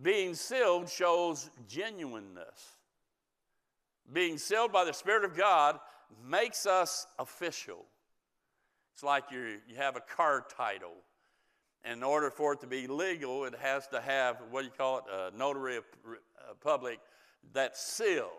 Being 0.00 0.34
sealed 0.34 0.88
shows 0.88 1.50
genuineness. 1.68 2.76
Being 4.12 4.38
sealed 4.38 4.72
by 4.72 4.84
the 4.84 4.92
Spirit 4.92 5.24
of 5.24 5.36
God 5.36 5.78
makes 6.26 6.66
us 6.66 7.06
official. 7.18 7.84
It's 8.94 9.02
like 9.02 9.24
you, 9.30 9.58
you 9.68 9.76
have 9.76 9.96
a 9.96 10.00
car 10.00 10.44
title. 10.56 10.94
And 11.84 11.98
in 11.98 12.02
order 12.02 12.30
for 12.30 12.54
it 12.54 12.60
to 12.60 12.66
be 12.66 12.86
legal, 12.86 13.44
it 13.44 13.54
has 13.60 13.86
to 13.88 14.00
have, 14.00 14.38
what 14.50 14.62
do 14.62 14.66
you 14.66 14.72
call 14.76 14.98
it, 14.98 15.04
a 15.12 15.36
notary 15.36 15.78
public, 16.62 17.00
that 17.52 17.76
seal. 17.76 18.30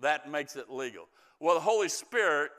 That 0.00 0.30
makes 0.30 0.56
it 0.56 0.70
legal. 0.70 1.08
Well, 1.40 1.54
the 1.54 1.60
Holy 1.60 1.88
Spirit 1.88 2.50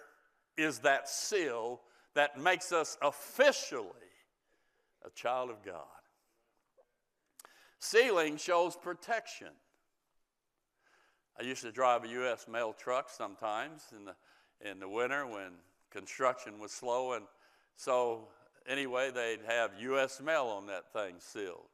is 0.57 0.79
that 0.79 1.07
seal 1.07 1.81
that 2.17 2.39
makes 2.39 2.71
us 2.71 2.97
officially 3.03 3.85
a 5.05 5.09
child 5.11 5.51
of 5.51 5.63
God. 5.63 5.83
Sealing 7.77 8.37
shows 8.37 8.75
protection. 8.75 9.49
I 11.39 11.43
used 11.43 11.61
to 11.61 11.71
drive 11.71 12.05
a 12.05 12.07
U.S. 12.07 12.47
mail 12.51 12.73
truck 12.73 13.11
sometimes 13.11 13.83
in 13.95 14.05
the, 14.05 14.15
in 14.67 14.79
the 14.79 14.89
winter 14.89 15.27
when 15.27 15.51
construction 15.91 16.59
was 16.59 16.71
slow. 16.71 17.13
And 17.13 17.25
so, 17.75 18.29
anyway, 18.67 19.11
they'd 19.11 19.45
have 19.47 19.73
U.S. 19.79 20.19
mail 20.19 20.45
on 20.45 20.65
that 20.65 20.91
thing 20.91 21.17
sealed. 21.19 21.69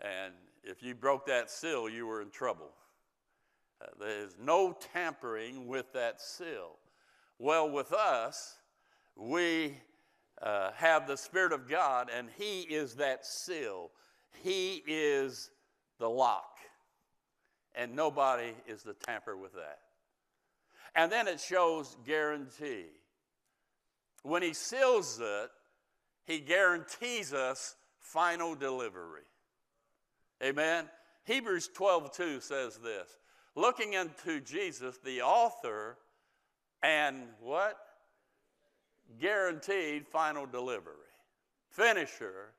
And 0.00 0.32
if 0.64 0.82
you 0.82 0.94
broke 0.94 1.26
that 1.26 1.50
seal, 1.50 1.90
you 1.90 2.06
were 2.06 2.22
in 2.22 2.30
trouble. 2.30 2.70
Uh, 3.82 3.88
there's 4.00 4.34
no 4.42 4.74
tampering 4.94 5.66
with 5.66 5.92
that 5.92 6.22
seal. 6.22 6.76
Well, 7.38 7.68
with 7.68 7.92
us, 7.92 8.56
we 9.18 9.76
uh, 10.40 10.70
have 10.76 11.06
the 11.06 11.16
Spirit 11.16 11.52
of 11.52 11.68
God, 11.68 12.08
and 12.16 12.28
He 12.38 12.60
is 12.60 12.94
that 12.94 13.26
seal. 13.26 13.90
He 14.42 14.82
is 14.86 15.50
the 15.98 16.08
lock, 16.08 16.56
and 17.74 17.96
nobody 17.96 18.52
is 18.66 18.84
to 18.84 18.94
tamper 18.94 19.36
with 19.36 19.54
that. 19.54 19.80
And 20.94 21.10
then 21.10 21.28
it 21.28 21.40
shows 21.40 21.96
guarantee. 22.06 22.86
When 24.22 24.42
He 24.42 24.54
seals 24.54 25.18
it, 25.20 25.50
He 26.24 26.38
guarantees 26.38 27.32
us 27.34 27.74
final 27.98 28.54
delivery. 28.54 29.22
Amen. 30.42 30.88
Hebrews 31.24 31.68
12 31.74 32.12
2 32.12 32.40
says 32.40 32.78
this 32.78 33.18
looking 33.56 33.96
unto 33.96 34.40
Jesus, 34.40 34.98
the 35.04 35.22
author 35.22 35.98
and 36.82 37.24
what? 37.40 37.76
Guaranteed 39.20 40.06
final 40.06 40.46
delivery, 40.46 40.94
finisher 41.70 42.52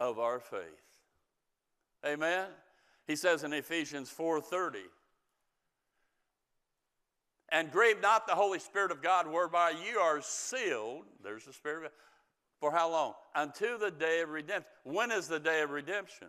of 0.00 0.18
our 0.18 0.40
faith. 0.40 0.60
Amen. 2.04 2.48
He 3.06 3.16
says 3.16 3.44
in 3.44 3.52
Ephesians 3.52 4.10
4:30, 4.10 4.90
and 7.50 7.70
grieve 7.70 8.00
not 8.00 8.26
the 8.26 8.34
Holy 8.34 8.58
Spirit 8.58 8.90
of 8.90 9.00
God, 9.00 9.26
whereby 9.26 9.70
you 9.70 9.98
are 10.00 10.20
sealed. 10.20 11.06
There's 11.22 11.44
the 11.44 11.52
Spirit 11.52 11.76
of 11.86 11.92
God. 11.92 12.00
For 12.58 12.72
how 12.72 12.90
long? 12.90 13.14
Until 13.34 13.78
the 13.78 13.90
day 13.90 14.20
of 14.22 14.30
redemption. 14.30 14.70
When 14.82 15.12
is 15.12 15.28
the 15.28 15.38
day 15.38 15.60
of 15.62 15.70
redemption? 15.70 16.28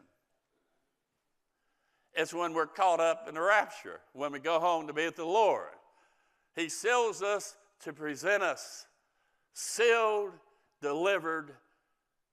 It's 2.14 2.34
when 2.34 2.54
we're 2.54 2.68
caught 2.68 3.00
up 3.00 3.28
in 3.28 3.36
the 3.36 3.42
rapture, 3.42 4.02
when 4.14 4.32
we 4.32 4.40
go 4.40 4.60
home 4.60 4.88
to 4.88 4.94
be 4.94 5.06
with 5.06 5.16
the 5.16 5.26
Lord. 5.26 5.70
He 6.56 6.70
seals 6.70 7.22
us 7.22 7.56
to 7.82 7.94
present 7.94 8.44
us 8.44 8.88
sealed, 9.58 10.32
delivered 10.82 11.52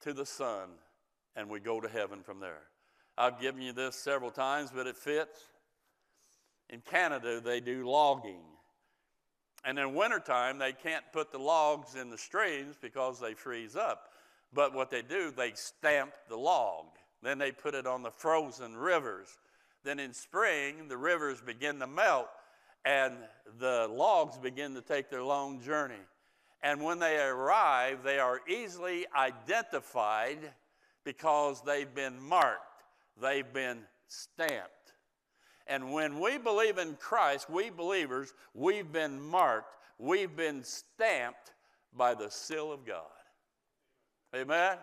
to 0.03 0.13
the 0.13 0.27
Son, 0.27 0.69
and 1.37 1.49
we 1.49 1.61
go 1.61 1.81
to 1.81 1.89
heaven 1.89 2.23
from 2.23 2.41
there. 2.41 2.63
I've 3.17 3.41
given 3.41 3.63
you 3.63 3.73
this 3.73 3.97
several 3.97 4.31
times, 4.31 4.71
but 4.75 4.87
it 4.87 4.97
fits. 4.97 5.41
In 6.71 6.81
Canada, 6.81 7.41
they 7.41 7.61
do 7.61 7.89
logging. 7.89 8.43
And 9.65 9.79
in 9.79 9.95
wintertime, 9.95 10.59
they 10.59 10.73
can't 10.73 11.05
put 11.13 11.31
the 11.31 11.39
logs 11.39 11.95
in 11.95 12.11
the 12.11 12.19
streams 12.19 12.77
because 12.81 13.21
they 13.21 13.35
freeze 13.35 13.77
up. 13.77 14.11
But 14.53 14.75
what 14.75 14.91
they 14.91 15.03
do, 15.03 15.31
they 15.31 15.53
stamp 15.55 16.13
the 16.29 16.37
log. 16.37 16.87
Then 17.23 17.39
they 17.39 17.53
put 17.53 17.75
it 17.75 17.87
on 17.87 18.03
the 18.03 18.11
frozen 18.11 18.77
rivers 18.77 19.39
then 19.85 20.01
in 20.01 20.15
spring, 20.15 20.89
the 20.89 20.97
rivers 20.97 21.41
begin 21.43 21.79
to 21.81 21.87
melt 21.87 22.29
and 22.87 23.15
the 23.59 23.87
logs 23.91 24.39
begin 24.39 24.75
to 24.75 24.81
take 24.81 25.11
their 25.11 25.23
long 25.23 25.61
journey. 25.61 26.01
And 26.65 26.83
when 26.83 26.99
they 26.99 27.19
arrive, 27.19 28.03
they 28.03 28.19
are 28.19 28.41
easily 28.49 29.05
identified 29.15 30.39
because 31.05 31.61
they've 31.61 31.95
been 31.95 32.19
marked, 32.19 32.83
they've 33.21 33.53
been 33.53 33.83
stamped. 34.09 34.71
And 35.67 35.93
when 35.93 36.19
we 36.19 36.39
believe 36.39 36.79
in 36.79 36.97
Christ, 36.97 37.51
we 37.51 37.69
believers, 37.69 38.33
we've 38.55 38.91
been 38.91 39.21
marked, 39.21 39.77
we've 39.99 40.35
been 40.35 40.65
stamped 40.65 41.53
by 41.95 42.15
the 42.15 42.31
seal 42.31 42.73
of 42.73 42.87
God. 42.87 43.03
Amen. 44.35 44.79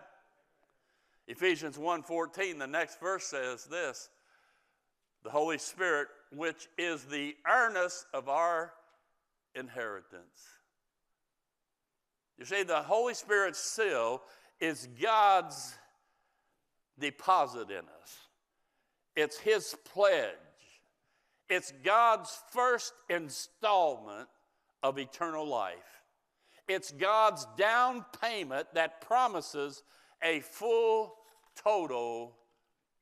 Ephesians 1.28 1.78
1:14 1.78 2.60
the 2.60 2.68
next 2.68 3.00
verse 3.00 3.26
says 3.26 3.66
this 3.66 4.10
the 5.24 5.32
Holy 5.32 5.58
Spirit, 5.58 6.10
which 6.32 6.68
is 6.78 7.06
the 7.06 7.36
earnest 7.48 8.06
of 8.14 8.30
our 8.30 8.74
inheritance. 9.56 10.61
You 12.42 12.46
see, 12.46 12.64
the 12.64 12.82
Holy 12.82 13.14
Spirit's 13.14 13.60
seal 13.60 14.24
is 14.60 14.88
God's 15.00 15.76
deposit 16.98 17.70
in 17.70 17.84
us, 18.02 18.18
it's 19.16 19.38
His 19.38 19.76
pledge, 19.94 20.34
it's 21.52 21.72
God's 21.84 22.36
first 22.50 22.94
installment 23.12 24.28
of 24.82 24.98
eternal 24.98 25.46
life. 25.46 25.76
It's 26.68 26.92
God's 26.92 27.46
down 27.58 28.06
payment 28.20 28.66
that 28.74 29.02
promises 29.02 29.84
a 30.24 30.40
full, 30.40 31.14
total 31.64 32.34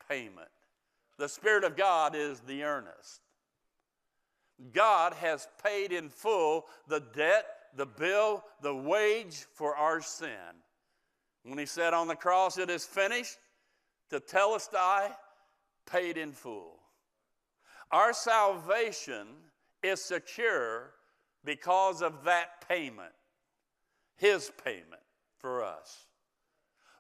payment. 0.10 0.50
The 1.18 1.30
Spirit 1.30 1.64
of 1.64 1.78
God 1.78 2.14
is 2.14 2.42
the 2.42 2.64
earnest. 2.64 3.22
God 4.74 5.14
has 5.14 5.48
paid 5.64 5.94
in 5.94 6.10
full 6.10 6.66
the 6.90 7.00
debt, 7.00 7.46
the 7.76 7.86
bill, 7.86 8.44
the 8.62 8.76
wage 8.76 9.46
for 9.54 9.76
our 9.76 10.02
sin. 10.02 10.30
When 11.44 11.58
He 11.58 11.66
said 11.66 11.94
on 11.94 12.08
the 12.08 12.16
cross, 12.16 12.58
It 12.58 12.70
is 12.70 12.86
finished, 12.86 13.38
to 14.10 14.20
tell 14.20 14.54
us 14.54 14.68
tetelestai, 14.68 15.12
paid 15.86 16.18
in 16.18 16.32
full. 16.32 16.80
Our 17.92 18.14
salvation 18.14 19.28
is 19.82 20.04
secure 20.04 20.92
because 21.44 22.02
of 22.02 22.24
that 22.26 22.68
payment, 22.68 23.14
His 24.18 24.52
payment 24.64 25.02
for 25.38 25.64
us. 25.64 26.06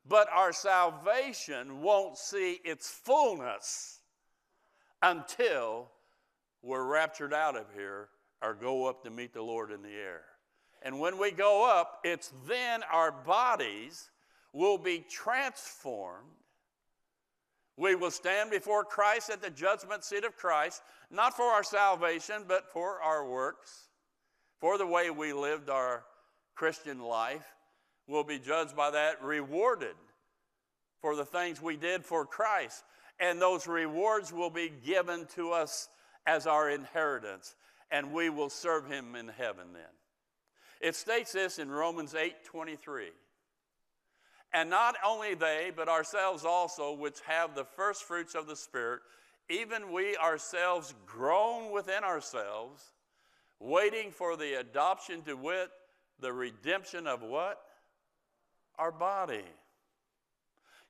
But 0.07 0.27
our 0.33 0.53
salvation 0.53 1.81
won't 1.81 2.17
see 2.17 2.59
its 2.63 2.89
fullness 2.89 3.99
until 5.03 5.91
we're 6.61 6.85
raptured 6.85 7.33
out 7.33 7.55
of 7.55 7.65
here 7.75 8.09
or 8.41 8.53
go 8.53 8.87
up 8.87 9.03
to 9.03 9.09
meet 9.09 9.33
the 9.33 9.41
Lord 9.41 9.71
in 9.71 9.81
the 9.81 9.89
air. 9.89 10.23
And 10.81 10.99
when 10.99 11.17
we 11.17 11.31
go 11.31 11.69
up, 11.69 11.99
it's 12.03 12.31
then 12.47 12.83
our 12.91 13.11
bodies 13.11 14.09
will 14.53 14.77
be 14.77 15.05
transformed. 15.09 16.25
We 17.77 17.95
will 17.95 18.11
stand 18.11 18.51
before 18.51 18.83
Christ 18.83 19.29
at 19.29 19.41
the 19.41 19.49
judgment 19.49 20.03
seat 20.03 20.23
of 20.23 20.35
Christ, 20.35 20.81
not 21.09 21.35
for 21.35 21.45
our 21.45 21.63
salvation, 21.63 22.43
but 22.47 22.71
for 22.71 23.01
our 23.01 23.27
works, 23.27 23.89
for 24.59 24.77
the 24.77 24.87
way 24.87 25.09
we 25.09 25.33
lived 25.33 25.69
our 25.69 26.03
Christian 26.55 26.99
life. 26.99 27.45
We'll 28.07 28.23
be 28.23 28.39
judged 28.39 28.75
by 28.75 28.91
that, 28.91 29.23
rewarded 29.23 29.95
for 31.01 31.15
the 31.15 31.25
things 31.25 31.61
we 31.61 31.77
did 31.77 32.03
for 32.03 32.25
Christ 32.25 32.83
and 33.19 33.41
those 33.41 33.67
rewards 33.67 34.31
will 34.31 34.49
be 34.49 34.71
given 34.85 35.25
to 35.35 35.51
us 35.51 35.89
as 36.25 36.47
our 36.47 36.69
inheritance, 36.69 37.55
and 37.91 38.13
we 38.13 38.29
will 38.29 38.49
serve 38.49 38.87
him 38.87 39.15
in 39.15 39.27
heaven 39.27 39.67
then. 39.73 39.83
It 40.79 40.95
states 40.95 41.33
this 41.33 41.59
in 41.59 41.69
Romans 41.69 42.15
8 42.15 42.43
23. 42.45 43.09
And 44.53 44.69
not 44.69 44.95
only 45.05 45.35
they, 45.35 45.71
but 45.75 45.87
ourselves 45.87 46.43
also, 46.43 46.93
which 46.93 47.19
have 47.27 47.53
the 47.53 47.65
first 47.65 48.03
fruits 48.03 48.33
of 48.33 48.47
the 48.47 48.55
Spirit, 48.55 49.01
even 49.49 49.91
we 49.91 50.15
ourselves 50.17 50.93
groan 51.05 51.71
within 51.71 52.03
ourselves, 52.03 52.93
waiting 53.59 54.11
for 54.11 54.35
the 54.37 54.59
adoption 54.59 55.21
to 55.23 55.35
wit, 55.35 55.69
the 56.19 56.33
redemption 56.33 57.07
of 57.07 57.21
what? 57.21 57.59
Our 58.77 58.91
body. 58.91 59.43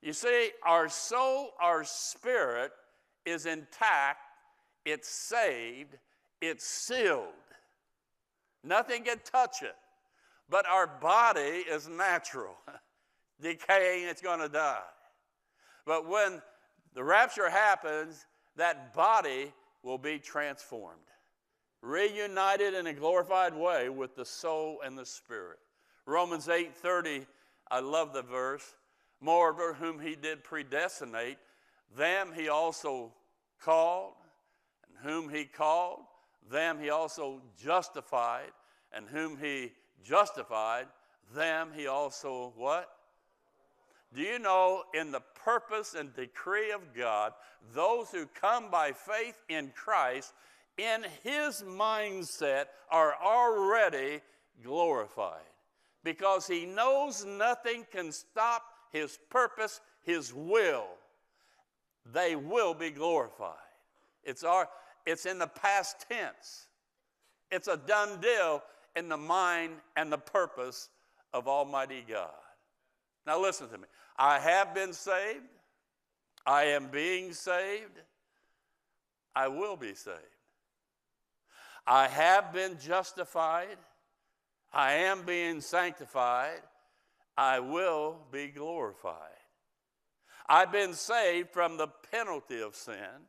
You 0.02 0.14
see, 0.14 0.52
our 0.66 0.88
soul, 0.88 1.52
our 1.60 1.84
spirit 1.84 2.72
is 3.26 3.46
intact, 3.46 4.20
it's 4.86 5.10
saved, 5.10 5.98
it's 6.42 6.66
sealed. 6.66 7.28
Nothing 8.64 9.04
can 9.04 9.20
touch 9.24 9.62
it. 9.62 9.76
But 10.50 10.66
our 10.66 10.88
body 10.88 11.64
is 11.70 11.88
natural. 11.88 12.56
Decaying, 13.42 14.08
it's 14.08 14.22
going 14.22 14.40
to 14.40 14.50
die. 14.50 14.82
But 15.86 16.08
when 16.08 16.42
the 16.94 17.04
rapture 17.04 17.50
happens, 17.50 18.26
that 18.58 18.94
body 18.94 19.54
will 19.84 19.98
be 19.98 20.20
transformed, 20.20 21.00
reunited 21.82 22.74
in 22.74 22.88
a 22.88 22.94
glorified 22.94 23.54
way 23.54 23.90
with 23.90 24.16
the 24.16 24.26
soul 24.26 24.82
and 24.84 24.98
the 24.98 25.06
spirit. 25.06 25.60
Romans 26.06 26.48
8:30, 26.48 27.26
I 27.72 27.80
love 27.80 28.14
the 28.14 28.24
verse. 28.24 28.76
Moreover, 29.22 29.74
whom 29.74 30.00
he 30.00 30.16
did 30.16 30.44
predestinate, 30.44 31.38
them 31.96 32.34
he 32.34 32.50
also 32.50 33.14
called, 33.62 34.14
and 34.88 34.98
whom 35.10 35.30
he 35.30 35.46
called, 35.46 36.02
them 36.50 36.80
he 36.80 36.90
also 36.90 37.42
justified, 37.62 38.52
and 38.92 39.08
whom 39.08 39.38
he 39.38 39.72
justified, 40.04 40.88
them 41.36 41.70
he 41.76 41.88
also 41.88 42.54
what? 42.56 42.90
Do 44.14 44.22
you 44.22 44.40
know 44.40 44.84
in 44.94 45.12
the 45.12 45.22
purpose 45.44 45.94
and 45.94 46.14
decree 46.16 46.72
of 46.72 46.94
God, 46.96 47.34
those 47.74 48.10
who 48.10 48.26
come 48.26 48.72
by 48.72 48.92
faith 48.92 49.40
in 49.50 49.72
Christ, 49.76 50.34
in 50.78 51.06
his 51.24 51.64
mindset, 51.64 52.66
are 52.90 53.14
already 53.22 54.22
glorified 54.64 55.42
because 56.04 56.48
he 56.48 56.66
knows 56.66 57.26
nothing 57.26 57.86
can 57.92 58.12
stop 58.12 58.64
his 58.92 59.20
purpose, 59.30 59.82
his 60.04 60.34
will. 60.34 60.88
They 62.12 62.36
will 62.36 62.74
be 62.74 62.90
glorified. 62.90 63.56
It's, 64.24 64.44
our, 64.44 64.68
it's 65.06 65.26
in 65.26 65.40
the 65.40 65.48
past 65.48 66.06
tense. 66.10 66.68
It's 67.52 67.68
a 67.68 67.78
done 67.78 68.20
deal 68.22 68.62
in 68.96 69.10
the 69.10 69.18
mind 69.18 69.74
and 69.96 70.12
the 70.12 70.18
purpose 70.18 70.90
of 71.34 71.48
Almighty 71.48 72.06
God. 72.08 72.30
Now, 73.26 73.42
listen 73.42 73.70
to 73.70 73.78
me. 73.78 73.86
I 74.18 74.40
have 74.40 74.74
been 74.74 74.94
saved. 74.94 75.46
I 76.46 76.64
am 76.64 76.88
being 76.88 77.34
saved. 77.34 78.00
I 79.36 79.48
will 79.48 79.76
be 79.76 79.94
saved. 79.94 80.18
I 81.86 82.08
have 82.08 82.52
been 82.54 82.78
justified. 82.80 83.78
I 84.74 84.94
am 84.94 85.24
being 85.24 85.62
sanctified. 85.62 86.62
I 87.38 87.60
will 87.60 88.18
be 88.32 88.48
glorified. 88.48 89.16
I've 90.48 90.72
been 90.72 90.94
saved 90.94 91.50
from 91.52 91.78
the 91.78 91.88
penalty 92.12 92.62
of 92.62 92.76
sin. 92.76 93.28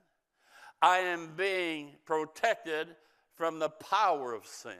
I 0.82 0.98
am 0.98 1.34
being 1.36 1.96
protected 2.04 2.88
from 3.34 3.58
the 3.58 3.68
power 3.68 4.32
of 4.32 4.46
sin. 4.46 4.74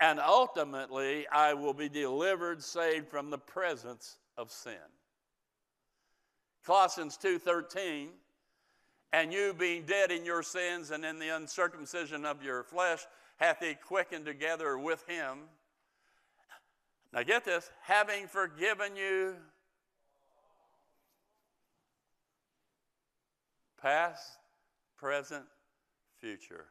And 0.00 0.18
ultimately, 0.18 1.26
I 1.28 1.54
will 1.54 1.74
be 1.74 1.88
delivered, 1.88 2.62
saved 2.62 3.08
from 3.08 3.30
the 3.30 3.38
presence 3.38 4.18
of 4.36 4.50
sin. 4.50 4.74
Colossians 6.64 7.16
2:13 7.18 8.10
and 9.12 9.32
you 9.32 9.52
being 9.52 9.84
dead 9.84 10.10
in 10.10 10.24
your 10.24 10.42
sins 10.42 10.90
and 10.90 11.04
in 11.04 11.18
the 11.18 11.28
uncircumcision 11.28 12.24
of 12.24 12.42
your 12.42 12.62
flesh 12.62 13.04
hath 13.36 13.58
he 13.60 13.74
quickened 13.74 14.24
together 14.24 14.78
with 14.78 15.04
him 15.06 15.48
now 17.12 17.22
get 17.22 17.44
this 17.44 17.70
having 17.82 18.26
forgiven 18.26 18.96
you 18.96 19.36
past 23.80 24.38
present 25.02 25.44
future 26.20 26.66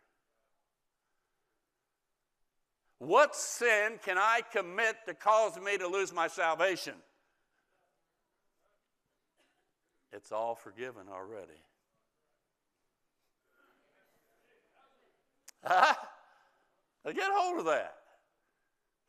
what 2.99 3.35
sin 3.35 3.99
can 4.05 4.17
i 4.17 4.39
commit 4.53 4.95
to 5.05 5.13
cause 5.13 5.59
me 5.59 5.77
to 5.77 5.87
lose 5.87 6.13
my 6.13 6.27
salvation 6.27 6.93
It's 10.13 10.31
all 10.31 10.55
forgiven 10.55 11.03
already. 11.11 11.51
Huh? 15.63 15.93
Get 17.05 17.29
hold 17.31 17.59
of 17.59 17.65
that. 17.65 17.93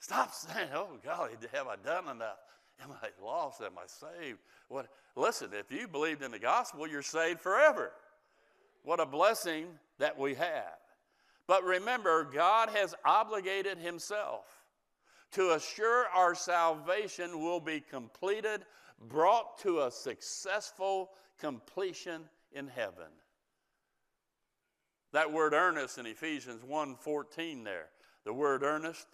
Stop 0.00 0.34
saying, 0.34 0.68
oh, 0.74 0.98
golly, 1.02 1.32
have 1.50 1.66
I 1.66 1.76
done 1.76 2.14
enough? 2.14 2.36
Am 2.82 2.90
I 3.02 3.08
lost? 3.24 3.62
Am 3.62 3.72
I 3.78 3.86
saved? 3.86 4.38
What? 4.68 4.88
Listen, 5.16 5.48
if 5.54 5.72
you 5.72 5.88
believed 5.88 6.22
in 6.22 6.30
the 6.30 6.38
gospel, 6.38 6.86
you're 6.86 7.00
saved 7.00 7.40
forever. 7.40 7.92
What 8.82 9.00
a 9.00 9.06
blessing 9.06 9.66
that 9.98 10.18
we 10.18 10.34
have. 10.34 10.78
But 11.46 11.64
remember, 11.64 12.24
God 12.24 12.70
has 12.70 12.94
obligated 13.04 13.78
Himself 13.78 14.46
to 15.32 15.52
assure 15.52 16.06
our 16.08 16.34
salvation 16.34 17.40
will 17.40 17.60
be 17.60 17.80
completed 17.80 18.64
brought 19.08 19.58
to 19.58 19.82
a 19.82 19.90
successful 19.90 21.10
completion 21.38 22.28
in 22.52 22.68
heaven. 22.68 23.08
That 25.12 25.32
word 25.32 25.52
earnest 25.52 25.98
in 25.98 26.06
Ephesians 26.06 26.62
1:14 26.62 27.64
there. 27.64 27.90
The 28.24 28.32
word 28.32 28.62
earnest, 28.62 29.06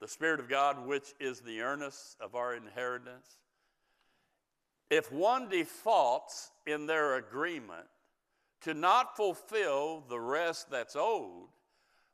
the 0.00 0.08
Spirit 0.08 0.38
of 0.38 0.48
God, 0.48 0.86
which 0.86 1.14
is 1.18 1.40
the 1.40 1.62
earnest 1.62 2.20
of 2.20 2.34
our 2.34 2.54
inheritance. 2.54 3.38
If 4.90 5.10
one 5.10 5.48
defaults 5.48 6.52
in 6.66 6.86
their 6.86 7.16
agreement 7.16 7.88
to 8.62 8.74
not 8.74 9.16
fulfill 9.16 10.04
the 10.08 10.18
rest 10.18 10.70
that's 10.70 10.96
owed, 10.96 11.48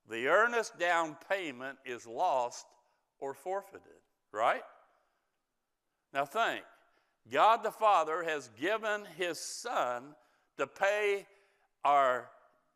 the 0.08 0.28
earnest 0.28 0.78
down 0.78 1.16
payment 1.30 1.78
is 1.84 2.06
lost 2.06 2.66
or 3.18 3.34
forfeited, 3.34 3.80
right? 4.32 4.62
Now, 6.12 6.24
think 6.24 6.62
God 7.30 7.62
the 7.62 7.70
Father 7.70 8.22
has 8.22 8.50
given 8.60 9.02
His 9.16 9.38
Son 9.38 10.14
to 10.58 10.66
pay 10.66 11.26
our 11.84 12.28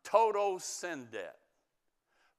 total 0.03 0.59
sin 0.59 1.07
debt. 1.11 1.35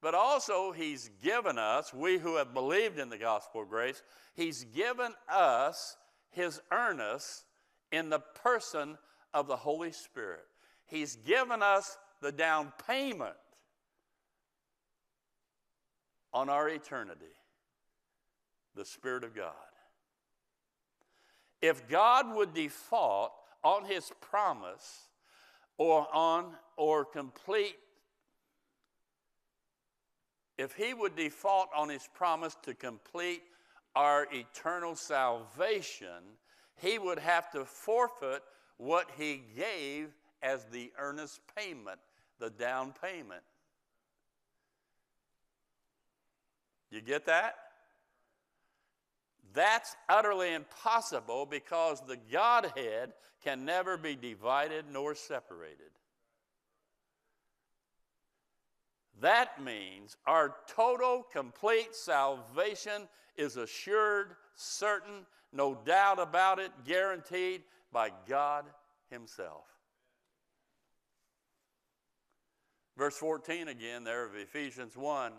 But 0.03 0.14
also, 0.14 0.73
He's 0.73 1.11
given 1.23 1.59
us, 1.59 1.95
we 1.95 2.19
who 2.19 2.37
have 2.37 2.53
believed 2.53 2.99
in 2.99 3.11
the 3.11 3.19
gospel 3.19 3.62
of 3.62 3.69
grace, 3.69 4.03
He's 4.35 4.64
given 4.64 5.12
us 5.29 5.97
His 6.31 6.61
earnest 6.73 7.45
in 7.93 8.11
the 8.11 8.21
person 8.21 8.99
of 9.33 9.47
the 9.47 9.57
Holy 9.57 9.93
Spirit. 9.93 10.45
He's 10.90 11.16
given 11.16 11.62
us 11.62 11.96
the 12.20 12.33
down 12.33 12.72
payment 12.87 13.37
on 16.33 16.48
our 16.48 16.68
eternity 16.68 17.24
the 18.74 18.85
Spirit 18.85 19.24
of 19.24 19.35
God. 19.35 19.55
If 21.61 21.88
God 21.88 22.35
would 22.35 22.55
default 22.55 23.33
on 23.62 23.85
his 23.85 24.11
promise 24.20 25.09
or 25.76 26.07
on 26.14 26.55
or 26.76 27.05
complete 27.05 27.76
if 30.61 30.74
he 30.74 30.92
would 30.92 31.16
default 31.16 31.70
on 31.74 31.88
his 31.88 32.07
promise 32.12 32.55
to 32.64 32.74
complete 32.74 33.40
our 33.96 34.26
eternal 34.31 34.94
salvation, 34.94 36.37
he 36.76 36.98
would 36.98 37.18
have 37.18 37.50
to 37.53 37.64
forfeit 37.64 38.42
what 38.76 39.11
he 39.16 39.42
gave 39.57 40.11
as 40.42 40.64
the 40.66 40.92
earnest 40.98 41.40
payment, 41.57 41.98
the 42.38 42.50
down 42.50 42.92
payment. 43.03 43.42
You 46.90 47.00
get 47.00 47.26
that? 47.26 47.55
That's 49.53 49.96
utterly 50.09 50.55
impossible 50.55 51.46
because 51.46 52.00
the 52.07 52.18
Godhead 52.31 53.12
can 53.42 53.64
never 53.64 53.96
be 53.96 54.16
divided 54.16 54.85
nor 54.92 55.14
separated. 55.14 55.90
That 59.20 59.62
means 59.62 60.16
our 60.26 60.57
total, 60.66 61.26
complete 61.31 61.94
salvation 61.94 63.09
is 63.37 63.57
assured, 63.57 64.37
certain, 64.55 65.26
no 65.53 65.74
doubt 65.85 66.18
about 66.18 66.59
it, 66.59 66.72
guaranteed 66.87 67.62
by 67.92 68.11
God 68.26 68.64
Himself. 69.11 69.64
Verse 73.01 73.17
14 73.17 73.69
again, 73.69 74.05
there 74.05 74.27
of 74.27 74.35
Ephesians 74.35 74.95
1 74.95 75.33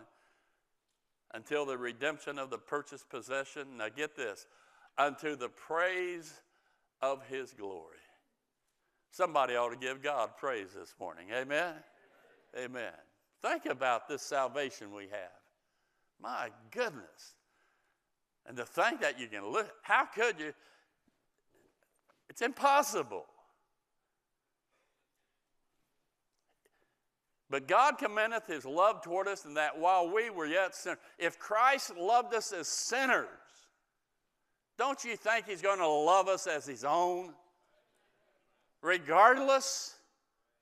until 1.32 1.64
the 1.64 1.78
redemption 1.78 2.36
of 2.36 2.50
the 2.50 2.58
purchased 2.58 3.08
possession. 3.08 3.76
Now 3.76 3.86
get 3.88 4.16
this, 4.16 4.48
unto 4.98 5.36
the 5.36 5.48
praise 5.48 6.34
of 7.00 7.24
his 7.28 7.52
glory. 7.52 8.02
Somebody 9.12 9.54
ought 9.54 9.68
to 9.68 9.76
give 9.76 10.02
God 10.02 10.30
praise 10.36 10.70
this 10.76 10.92
morning. 10.98 11.28
Amen? 11.32 11.74
Amen. 12.58 12.94
Think 13.42 13.66
about 13.66 14.08
this 14.08 14.22
salvation 14.22 14.92
we 14.92 15.04
have. 15.04 15.30
My 16.20 16.48
goodness. 16.72 17.36
And 18.44 18.56
to 18.56 18.64
think 18.64 19.02
that 19.02 19.20
you 19.20 19.28
can 19.28 19.46
look, 19.46 19.70
how 19.82 20.06
could 20.06 20.40
you? 20.40 20.52
It's 22.28 22.42
impossible. 22.42 23.26
But 27.52 27.68
God 27.68 27.98
commendeth 27.98 28.46
his 28.46 28.64
love 28.64 29.02
toward 29.02 29.28
us, 29.28 29.44
in 29.44 29.52
that 29.54 29.78
while 29.78 30.10
we 30.10 30.30
were 30.30 30.46
yet 30.46 30.74
sinners, 30.74 30.98
if 31.18 31.38
Christ 31.38 31.94
loved 31.94 32.34
us 32.34 32.50
as 32.50 32.66
sinners, 32.66 33.28
don't 34.78 35.04
you 35.04 35.18
think 35.18 35.46
he's 35.46 35.60
going 35.60 35.78
to 35.78 35.86
love 35.86 36.28
us 36.28 36.46
as 36.46 36.64
his 36.64 36.82
own? 36.82 37.34
Regardless 38.80 39.96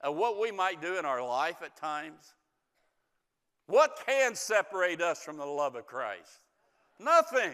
of 0.01 0.17
what 0.17 0.37
we 0.37 0.51
might 0.51 0.81
do 0.81 0.99
in 0.99 1.05
our 1.05 1.25
life 1.25 1.61
at 1.63 1.77
times? 1.77 2.33
What 3.67 4.03
can 4.05 4.35
separate 4.35 4.99
us 4.99 5.23
from 5.23 5.37
the 5.37 5.45
love 5.45 5.75
of 5.75 5.87
Christ? 5.87 6.41
Nothing. 6.99 7.53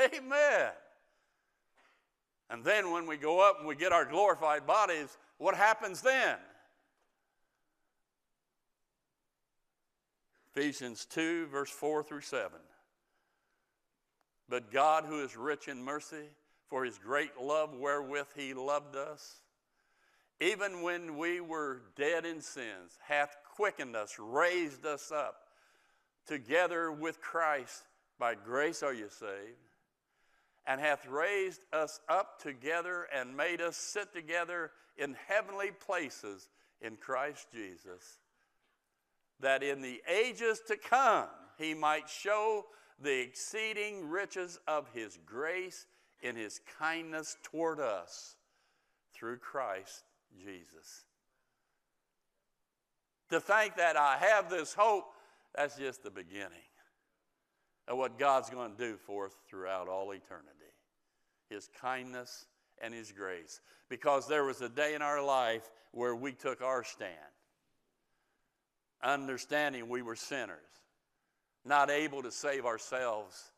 Amen. 0.00 0.70
And 2.48 2.64
then 2.64 2.90
when 2.90 3.06
we 3.06 3.18
go 3.18 3.46
up 3.46 3.58
and 3.58 3.68
we 3.68 3.76
get 3.76 3.92
our 3.92 4.06
glorified 4.06 4.66
bodies, 4.66 5.18
what 5.36 5.54
happens 5.54 6.00
then? 6.00 6.38
Ephesians 10.54 11.04
2, 11.06 11.46
verse 11.46 11.70
4 11.70 12.04
through 12.04 12.20
7. 12.20 12.50
But 14.48 14.70
God, 14.70 15.04
who 15.04 15.24
is 15.24 15.36
rich 15.36 15.68
in 15.68 15.82
mercy, 15.82 16.28
for 16.68 16.84
his 16.84 16.98
great 16.98 17.40
love 17.40 17.74
wherewith 17.74 18.28
he 18.36 18.54
loved 18.54 18.94
us, 18.94 19.40
even 20.40 20.82
when 20.82 21.16
we 21.16 21.40
were 21.40 21.82
dead 21.96 22.24
in 22.24 22.40
sins, 22.40 22.98
hath 23.02 23.36
quickened 23.56 23.96
us, 23.96 24.16
raised 24.18 24.84
us 24.84 25.10
up 25.10 25.36
together 26.26 26.92
with 26.92 27.20
Christ. 27.20 27.82
By 28.18 28.34
grace 28.34 28.82
are 28.82 28.94
you 28.94 29.08
saved, 29.08 29.58
and 30.66 30.80
hath 30.80 31.06
raised 31.06 31.64
us 31.72 32.00
up 32.08 32.40
together 32.40 33.08
and 33.12 33.36
made 33.36 33.60
us 33.60 33.76
sit 33.76 34.12
together 34.12 34.70
in 34.96 35.16
heavenly 35.26 35.70
places 35.72 36.48
in 36.80 36.96
Christ 36.96 37.48
Jesus, 37.52 38.18
that 39.40 39.62
in 39.62 39.82
the 39.82 40.02
ages 40.08 40.60
to 40.68 40.76
come 40.76 41.28
he 41.58 41.74
might 41.74 42.08
show 42.08 42.66
the 43.00 43.20
exceeding 43.20 44.08
riches 44.08 44.58
of 44.66 44.88
his 44.92 45.18
grace 45.24 45.86
in 46.22 46.36
his 46.36 46.60
kindness 46.78 47.36
toward 47.42 47.80
us 47.80 48.36
through 49.12 49.38
Christ 49.38 50.04
Jesus. 50.42 51.04
To 53.30 53.40
think 53.40 53.76
that 53.76 53.96
I 53.96 54.16
have 54.18 54.50
this 54.50 54.74
hope, 54.74 55.06
that's 55.54 55.76
just 55.76 56.02
the 56.02 56.10
beginning 56.10 56.48
of 57.88 57.98
what 57.98 58.18
God's 58.18 58.50
going 58.50 58.72
to 58.72 58.78
do 58.78 58.96
for 58.96 59.26
us 59.26 59.32
throughout 59.48 59.88
all 59.88 60.12
eternity. 60.12 60.50
His 61.50 61.68
kindness 61.80 62.46
and 62.82 62.94
His 62.94 63.12
grace. 63.12 63.60
Because 63.88 64.26
there 64.26 64.44
was 64.44 64.60
a 64.60 64.68
day 64.68 64.94
in 64.94 65.02
our 65.02 65.22
life 65.22 65.70
where 65.92 66.16
we 66.16 66.32
took 66.32 66.62
our 66.62 66.82
stand, 66.82 67.10
understanding 69.04 69.88
we 69.88 70.02
were 70.02 70.16
sinners, 70.16 70.58
not 71.64 71.90
able 71.90 72.22
to 72.22 72.32
save 72.32 72.64
ourselves. 72.64 73.52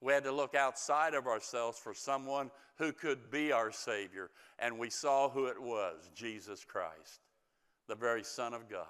We 0.00 0.12
had 0.12 0.24
to 0.24 0.32
look 0.32 0.54
outside 0.54 1.14
of 1.14 1.26
ourselves 1.26 1.78
for 1.78 1.94
someone 1.94 2.50
who 2.76 2.92
could 2.92 3.30
be 3.30 3.52
our 3.52 3.72
Savior. 3.72 4.30
And 4.58 4.78
we 4.78 4.90
saw 4.90 5.30
who 5.30 5.46
it 5.46 5.60
was 5.60 6.10
Jesus 6.14 6.64
Christ, 6.64 7.20
the 7.88 7.94
very 7.94 8.22
Son 8.22 8.52
of 8.52 8.68
God. 8.68 8.86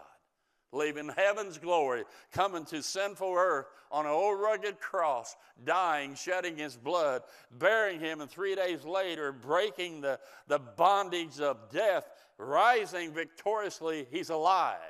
Leaving 0.72 1.08
heaven's 1.16 1.56
glory, 1.56 2.02
coming 2.32 2.64
to 2.64 2.82
sinful 2.82 3.32
earth 3.32 3.66
on 3.92 4.06
an 4.06 4.10
old 4.10 4.40
rugged 4.40 4.80
cross, 4.80 5.36
dying, 5.64 6.16
shedding 6.16 6.56
his 6.56 6.76
blood, 6.76 7.22
burying 7.52 8.00
him, 8.00 8.20
and 8.20 8.28
three 8.28 8.56
days 8.56 8.84
later, 8.84 9.30
breaking 9.30 10.00
the, 10.00 10.18
the 10.48 10.58
bondage 10.58 11.38
of 11.38 11.70
death, 11.70 12.08
rising 12.38 13.12
victoriously, 13.12 14.08
he's 14.10 14.30
alive. 14.30 14.80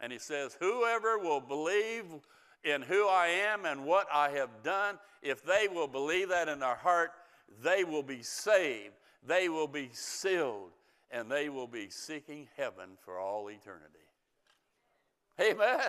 And 0.00 0.12
he 0.12 0.18
says, 0.18 0.56
Whoever 0.60 1.18
will 1.18 1.40
believe 1.40 2.04
in 2.64 2.82
who 2.82 3.06
I 3.06 3.28
am 3.28 3.64
and 3.64 3.84
what 3.84 4.06
I 4.12 4.30
have 4.30 4.62
done, 4.62 4.98
if 5.22 5.44
they 5.44 5.68
will 5.72 5.88
believe 5.88 6.28
that 6.30 6.48
in 6.48 6.60
their 6.60 6.74
heart, 6.74 7.12
they 7.62 7.84
will 7.84 8.02
be 8.02 8.22
saved, 8.22 8.94
they 9.26 9.48
will 9.48 9.68
be 9.68 9.90
sealed, 9.92 10.70
and 11.10 11.30
they 11.30 11.48
will 11.48 11.66
be 11.66 11.90
seeking 11.90 12.48
heaven 12.56 12.90
for 13.04 13.18
all 13.18 13.48
eternity. 13.48 13.86
Amen. 15.40 15.80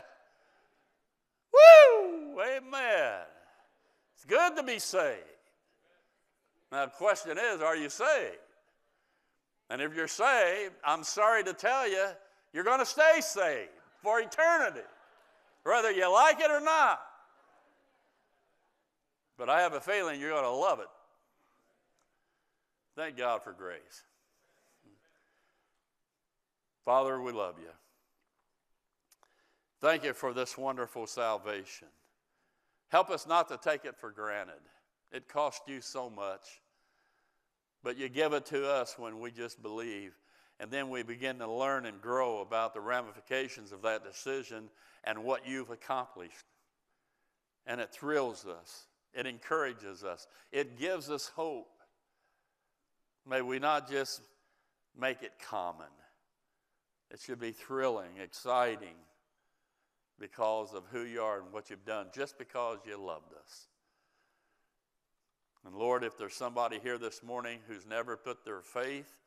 Woo! 1.53 2.41
Amen. 2.41 3.19
It's 4.15 4.25
good 4.25 4.55
to 4.55 4.63
be 4.63 4.79
saved. 4.79 5.19
Now, 6.71 6.85
the 6.85 6.91
question 6.91 7.37
is 7.37 7.61
are 7.61 7.75
you 7.75 7.89
saved? 7.89 8.37
And 9.69 9.81
if 9.81 9.95
you're 9.95 10.07
saved, 10.07 10.73
I'm 10.83 11.03
sorry 11.03 11.43
to 11.43 11.53
tell 11.53 11.89
you, 11.89 12.07
you're 12.53 12.63
going 12.63 12.79
to 12.79 12.85
stay 12.85 13.19
saved 13.21 13.69
for 14.01 14.19
eternity 14.19 14.81
whether 15.63 15.91
you 15.91 16.11
like 16.11 16.39
it 16.39 16.49
or 16.49 16.61
not. 16.61 17.01
But 19.37 19.49
I 19.49 19.61
have 19.61 19.73
a 19.73 19.81
feeling 19.81 20.19
you're 20.19 20.31
going 20.31 20.43
to 20.43 20.49
love 20.49 20.79
it. 20.79 20.87
Thank 22.95 23.17
God 23.17 23.43
for 23.43 23.53
grace. 23.53 24.03
Father, 26.83 27.21
we 27.21 27.31
love 27.31 27.55
you. 27.59 27.69
Thank 29.79 30.03
you 30.03 30.13
for 30.13 30.33
this 30.33 30.57
wonderful 30.57 31.07
salvation. 31.07 31.87
Help 32.89 33.09
us 33.09 33.25
not 33.25 33.47
to 33.49 33.57
take 33.57 33.85
it 33.85 33.95
for 33.97 34.11
granted. 34.11 34.59
It 35.11 35.27
cost 35.27 35.61
you 35.67 35.81
so 35.81 36.09
much, 36.09 36.61
but 37.83 37.97
you 37.97 38.09
give 38.09 38.33
it 38.33 38.45
to 38.47 38.69
us 38.69 38.95
when 38.97 39.19
we 39.19 39.31
just 39.31 39.61
believe. 39.61 40.13
And 40.61 40.69
then 40.69 40.91
we 40.91 41.01
begin 41.01 41.39
to 41.39 41.51
learn 41.51 41.87
and 41.87 41.99
grow 41.99 42.41
about 42.41 42.75
the 42.75 42.81
ramifications 42.81 43.71
of 43.71 43.81
that 43.81 44.03
decision 44.03 44.69
and 45.03 45.23
what 45.23 45.47
you've 45.47 45.71
accomplished. 45.71 46.45
And 47.65 47.81
it 47.81 47.89
thrills 47.91 48.45
us, 48.45 48.85
it 49.11 49.25
encourages 49.25 50.03
us, 50.03 50.27
it 50.51 50.77
gives 50.77 51.09
us 51.09 51.31
hope. 51.35 51.71
May 53.27 53.41
we 53.41 53.57
not 53.57 53.89
just 53.89 54.21
make 54.99 55.23
it 55.23 55.33
common, 55.43 55.87
it 57.09 57.19
should 57.19 57.39
be 57.39 57.51
thrilling, 57.51 58.17
exciting 58.23 58.95
because 60.19 60.75
of 60.75 60.83
who 60.91 61.01
you 61.01 61.21
are 61.21 61.41
and 61.41 61.51
what 61.51 61.71
you've 61.71 61.85
done, 61.85 62.07
just 62.13 62.37
because 62.37 62.77
you 62.85 63.01
loved 63.01 63.33
us. 63.33 63.65
And 65.65 65.73
Lord, 65.73 66.03
if 66.03 66.19
there's 66.19 66.35
somebody 66.35 66.79
here 66.83 66.99
this 66.99 67.23
morning 67.23 67.59
who's 67.67 67.87
never 67.87 68.15
put 68.15 68.45
their 68.45 68.61
faith 68.61 69.20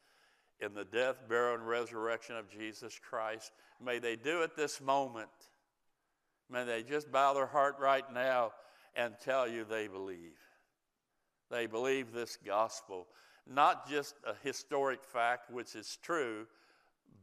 in 0.64 0.74
the 0.74 0.84
death, 0.84 1.16
burial, 1.28 1.54
and 1.54 1.66
resurrection 1.66 2.36
of 2.36 2.48
Jesus 2.48 2.98
Christ, 2.98 3.52
may 3.84 3.98
they 3.98 4.16
do 4.16 4.42
it 4.42 4.56
this 4.56 4.80
moment. 4.80 5.28
May 6.50 6.64
they 6.64 6.82
just 6.82 7.12
bow 7.12 7.34
their 7.34 7.46
heart 7.46 7.76
right 7.78 8.04
now 8.12 8.52
and 8.96 9.14
tell 9.22 9.48
you 9.48 9.64
they 9.64 9.86
believe. 9.86 10.38
They 11.50 11.66
believe 11.66 12.12
this 12.12 12.38
gospel, 12.44 13.06
not 13.46 13.88
just 13.88 14.14
a 14.26 14.34
historic 14.42 15.04
fact, 15.04 15.50
which 15.50 15.74
is 15.74 15.98
true, 16.02 16.46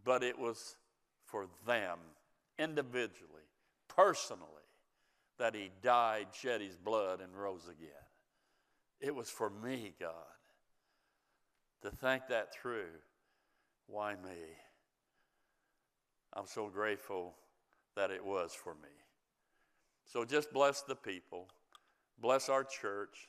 but 0.03 0.23
it 0.23 0.37
was 0.37 0.75
for 1.25 1.47
them 1.65 1.97
individually, 2.59 3.47
personally, 3.87 4.47
that 5.39 5.55
he 5.55 5.71
died, 5.81 6.27
shed 6.33 6.61
his 6.61 6.77
blood, 6.77 7.19
and 7.19 7.35
rose 7.35 7.67
again. 7.67 7.89
It 8.99 9.15
was 9.15 9.29
for 9.29 9.49
me, 9.49 9.93
God. 9.99 10.13
To 11.81 11.89
think 11.89 12.27
that 12.29 12.53
through, 12.53 12.91
why 13.91 14.13
me? 14.13 14.37
I'm 16.33 16.47
so 16.47 16.69
grateful 16.69 17.35
that 17.95 18.09
it 18.09 18.23
was 18.23 18.53
for 18.53 18.73
me. 18.75 18.89
So 20.05 20.23
just 20.25 20.51
bless 20.53 20.81
the 20.81 20.95
people, 20.95 21.47
bless 22.19 22.49
our 22.49 22.63
church. 22.63 23.27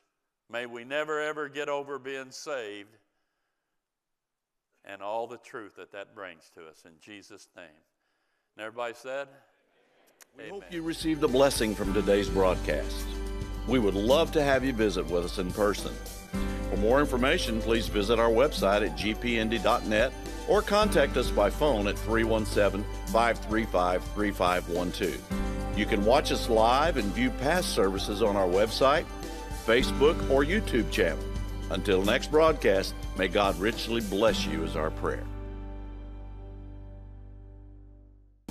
May 0.50 0.66
we 0.66 0.84
never 0.84 1.20
ever 1.20 1.48
get 1.48 1.68
over 1.68 1.98
being 1.98 2.30
saved 2.30 2.96
and 4.84 5.02
all 5.02 5.26
the 5.26 5.38
truth 5.38 5.76
that 5.76 5.92
that 5.92 6.14
brings 6.14 6.50
to 6.54 6.66
us. 6.66 6.82
In 6.84 6.92
Jesus' 7.00 7.48
name. 7.56 7.66
And 8.56 8.66
everybody 8.66 8.94
said, 8.94 9.28
We 10.36 10.48
hope 10.48 10.64
you 10.70 10.82
received 10.82 11.22
a 11.24 11.28
blessing 11.28 11.74
from 11.74 11.94
today's 11.94 12.28
broadcast. 12.28 13.06
We 13.66 13.78
would 13.78 13.94
love 13.94 14.32
to 14.32 14.42
have 14.42 14.64
you 14.64 14.72
visit 14.72 15.06
with 15.06 15.24
us 15.24 15.38
in 15.38 15.50
person. 15.52 15.92
For 16.70 16.76
more 16.76 17.00
information, 17.00 17.60
please 17.60 17.86
visit 17.86 18.18
our 18.18 18.30
website 18.30 18.84
at 18.86 18.98
gpindy.net 18.98 20.12
or 20.49 20.62
contact 20.62 21.16
us 21.16 21.30
by 21.30 21.51
phone 21.51 21.86
at 21.88 21.99
317 21.99 22.84
535 23.07 24.05
3512. 24.14 25.78
You 25.78 25.86
can 25.86 26.05
watch 26.05 26.32
us 26.32 26.49
live 26.49 26.97
and 26.97 27.07
view 27.14 27.30
past 27.30 27.70
services 27.70 28.22
on 28.22 28.36
our 28.36 28.49
website, 28.49 29.07
Facebook, 29.64 30.30
or 30.30 30.45
YouTube 30.45 30.90
channel. 30.90 31.24
Until 31.70 32.03
next 32.03 32.30
broadcast, 32.30 32.95
may 33.16 33.28
God 33.28 33.59
richly 33.59 34.03
bless 34.03 34.47
you, 34.47 34.64
is 34.64 34.76
our 34.76 34.90
prayer. 34.90 35.24